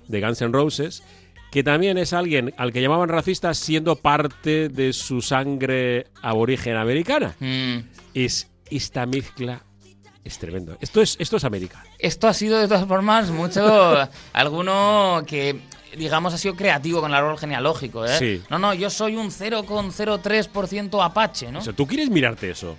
de 0.08 0.22
Guns 0.22 0.42
N' 0.42 0.52
Roses, 0.52 1.04
que 1.52 1.64
también 1.64 1.98
es 1.98 2.14
alguien 2.14 2.54
al 2.58 2.72
que 2.72 2.82
llamaban 2.82 3.10
racista 3.10 3.54
siendo 3.54 3.98
parte 3.98 4.70
de 4.70 4.94
su 4.94 5.22
sangre 5.22 6.08
aborigen 6.22 6.78
americana. 6.78 7.36
Mm. 7.40 7.80
Es 8.14 8.50
esta 8.70 9.06
mezcla 9.06 9.64
es 10.24 10.38
tremendo. 10.38 10.78
Esto 10.82 11.02
es, 11.02 11.16
esto 11.20 11.38
es 11.38 11.44
América. 11.44 11.84
Esto 12.00 12.28
ha 12.28 12.34
sido 12.34 12.60
de 12.60 12.68
todas 12.68 12.86
formas 12.88 13.30
mucho 13.30 13.98
alguno 14.34 15.24
que 15.26 15.60
digamos 15.98 16.34
ha 16.34 16.38
sido 16.38 16.56
creativo 16.56 17.02
con 17.02 17.12
el 17.12 17.18
árbol 17.18 17.38
genealógico, 17.38 18.06
¿eh? 18.06 18.18
Sí. 18.18 18.42
No, 18.50 18.58
no, 18.60 18.74
yo 18.74 18.90
soy 18.90 19.16
un 19.18 19.30
0,03% 19.30 21.04
apache, 21.04 21.52
¿no? 21.52 21.60
O 21.60 21.62
sea, 21.62 21.74
¿tú 21.74 21.86
quieres 21.86 22.10
mirarte 22.10 22.50
eso? 22.52 22.78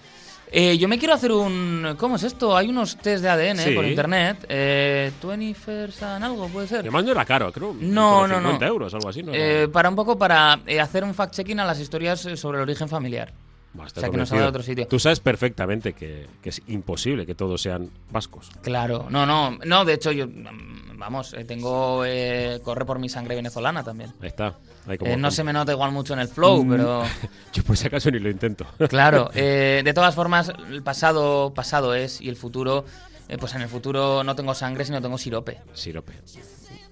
Eh, 0.55 0.77
yo 0.77 0.87
me 0.87 0.99
quiero 0.99 1.15
hacer 1.15 1.33
un 1.33 1.95
¿cómo 1.99 2.17
es 2.17 2.25
esto? 2.25 2.55
Hay 2.55 2.69
unos 2.69 2.97
test 2.99 3.23
de 3.23 3.31
ADN 3.31 3.59
Sí. 3.59 3.71
por 3.71 3.87
internet, 3.87 4.45
eh 4.51 5.11
21st 5.23 6.03
and 6.03 6.25
algo 6.27 6.47
puede 6.49 6.69
ser. 6.69 6.81
Además 6.81 7.05
no 7.05 7.13
era 7.13 7.25
caro, 7.25 7.51
creo. 7.51 7.75
No, 7.81 8.29
no, 8.29 8.35
no. 8.39 8.49
50 8.51 8.67
euros, 8.67 8.93
algo 8.93 9.09
así. 9.09 9.23
¿no? 9.23 9.33
Eh, 9.35 9.69
para 9.73 9.89
un 9.89 9.97
poco 9.97 10.19
para 10.19 10.61
eh, 10.67 10.79
hacer 10.79 11.05
un 11.05 11.15
fact-checking 11.15 11.59
a 11.59 11.65
las 11.65 11.81
historias 11.81 12.27
eh, 12.27 12.37
sobre 12.37 12.59
el 12.59 12.63
origen 12.63 12.87
familiar. 12.89 13.33
O 13.75 13.89
sea, 13.89 14.11
que 14.11 14.17
nos 14.17 14.31
de 14.31 14.43
otro 14.43 14.63
sitio. 14.63 14.87
Tú 14.87 14.99
sabes 14.99 15.21
perfectamente 15.21 15.95
que, 15.95 16.27
que 16.43 16.51
es 16.51 16.61
imposible 16.67 17.25
que 17.27 17.35
todos 17.35 17.63
sean 17.63 17.91
vascos. 18.11 18.51
Claro, 18.63 19.07
no, 19.11 19.25
no, 19.27 19.59
no, 19.65 19.85
de 19.85 19.95
hecho 19.95 20.13
yo, 20.13 20.27
mm, 20.27 20.99
vamos, 20.99 21.33
eh, 21.35 21.45
tengo, 21.45 22.05
eh, 22.05 22.61
corre 22.63 22.85
por 22.85 22.99
mi 22.99 23.09
sangre 23.09 23.35
venezolana 23.35 23.83
también. 23.83 24.13
Ahí 24.21 24.29
está. 24.29 24.59
Ahí 24.87 24.99
como 24.99 25.11
Eh, 25.13 25.17
no 25.17 25.31
se 25.31 25.43
me 25.45 25.53
nota 25.53 25.73
igual 25.73 25.91
mucho 25.93 26.13
en 26.13 26.21
el 26.21 26.29
flow, 26.29 26.65
Mm. 26.65 26.71
pero 26.71 27.03
Yo 27.53 27.63
por 27.65 27.77
si 27.77 27.87
acaso 27.87 28.11
ni 28.11 28.19
lo 28.19 28.29
intento. 28.29 28.67
claro, 28.89 29.31
eh, 29.35 29.83
de 29.85 29.95
todas 29.95 30.15
formas, 30.15 30.53
el 30.71 30.83
pasado, 30.83 31.55
pasado 31.55 31.95
es 31.95 32.21
y 32.21 32.29
el 32.29 32.37
futuro, 32.37 32.85
eh, 33.29 33.39
pues 33.39 33.55
en 33.55 33.63
el 33.63 33.69
futuro 33.69 34.23
no 34.23 34.35
tengo 34.37 34.55
sangre, 34.55 34.85
sino 34.85 35.01
tengo 35.01 35.17
sirope. 35.17 35.61
Sirope. 35.73 36.13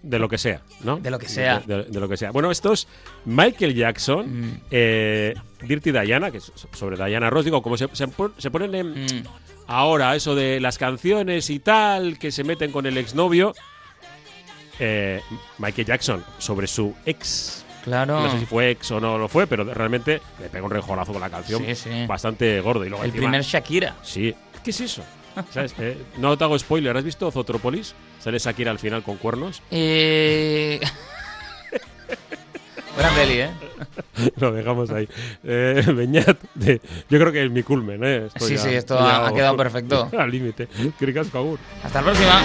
De 0.02 0.18
lo 0.18 0.28
que 0.28 0.38
sea, 0.38 0.62
¿no? 0.82 0.96
De 0.96 1.10
lo 1.10 1.18
que 1.18 1.28
sea. 1.28 1.60
De, 1.60 1.76
de- 1.76 1.84
de 1.84 2.00
lo 2.00 2.08
que 2.08 2.16
sea. 2.16 2.30
Bueno, 2.30 2.50
esto 2.50 2.72
es 2.72 2.88
Michael 3.26 3.74
Jackson, 3.74 4.26
Mm. 4.52 4.60
eh, 4.70 5.34
Dirty 5.62 5.92
Diana, 5.92 6.30
que 6.30 6.38
es 6.38 6.50
sobre 6.72 6.96
Diana 6.96 7.28
Ross. 7.28 7.44
Digo, 7.44 7.60
como 7.62 7.76
se, 7.76 7.86
se 7.92 8.08
pon- 8.08 8.32
se 8.38 8.50
ponen 8.50 8.74
en- 8.74 9.04
Mm, 9.04 9.24
ahora 9.66 10.16
eso 10.16 10.34
de 10.34 10.58
las 10.60 10.78
canciones 10.78 11.50
y 11.50 11.58
tal, 11.58 12.18
que 12.18 12.30
se 12.32 12.44
meten 12.44 12.72
con 12.72 12.86
el 12.86 12.96
exnovio. 12.96 13.54
Eh, 14.78 15.20
Michael 15.58 15.86
Jackson, 15.86 16.24
sobre 16.38 16.66
su 16.66 16.94
ex. 17.04 17.64
claro. 17.84 18.20
No 18.20 18.30
sé 18.30 18.38
si 18.40 18.46
fue 18.46 18.70
ex 18.70 18.90
o 18.92 19.00
no 19.00 19.18
lo 19.18 19.28
fue, 19.28 19.46
pero 19.46 19.64
realmente 19.64 20.20
le 20.40 20.48
pega 20.48 20.64
un 20.64 20.70
rejonazo 20.70 21.12
con 21.12 21.20
la 21.20 21.28
canción. 21.30 21.62
Sí, 21.66 21.74
sí. 21.74 22.06
Bastante 22.06 22.60
gordo. 22.62 22.84
Y 22.84 22.88
luego 22.88 23.04
el 23.04 23.10
encima- 23.10 23.24
primer 23.26 23.42
Shakira. 23.42 23.96
Sí. 24.02 24.34
¿Qué 24.64 24.70
es 24.70 24.80
eso? 24.80 25.02
¿Sabes? 25.50 25.74
Eh, 25.78 25.96
no 26.18 26.36
te 26.36 26.44
hago 26.44 26.58
spoiler. 26.58 26.96
¿Has 26.96 27.04
visto 27.04 27.30
Zotropolis? 27.30 27.94
Sale 28.22 28.38
Shakira 28.38 28.70
al 28.70 28.78
final 28.78 29.02
con 29.02 29.16
cuernos. 29.16 29.62
Eh... 29.70 30.80
Buena 32.94 33.10
peli, 33.14 33.40
¿eh? 33.40 33.50
Lo 34.36 34.52
dejamos 34.52 34.90
ahí. 34.90 35.08
Eh, 35.44 35.82
Beñat, 35.94 36.38
de- 36.54 36.80
yo 37.08 37.18
creo 37.18 37.32
que 37.32 37.44
es 37.44 37.50
mi 37.50 37.62
culmen. 37.62 38.00
¿eh? 38.04 38.28
Sí, 38.38 38.58
sí, 38.58 38.68
esto 38.74 38.98
ha- 38.98 39.32
quedado 39.32 39.56
perfecto. 39.56 40.10
Al 40.18 40.30
límite. 40.30 40.68
Cricasco, 40.98 41.38
agur. 41.38 41.58
Hasta 41.82 42.00
la 42.00 42.06
próxima. 42.06 42.42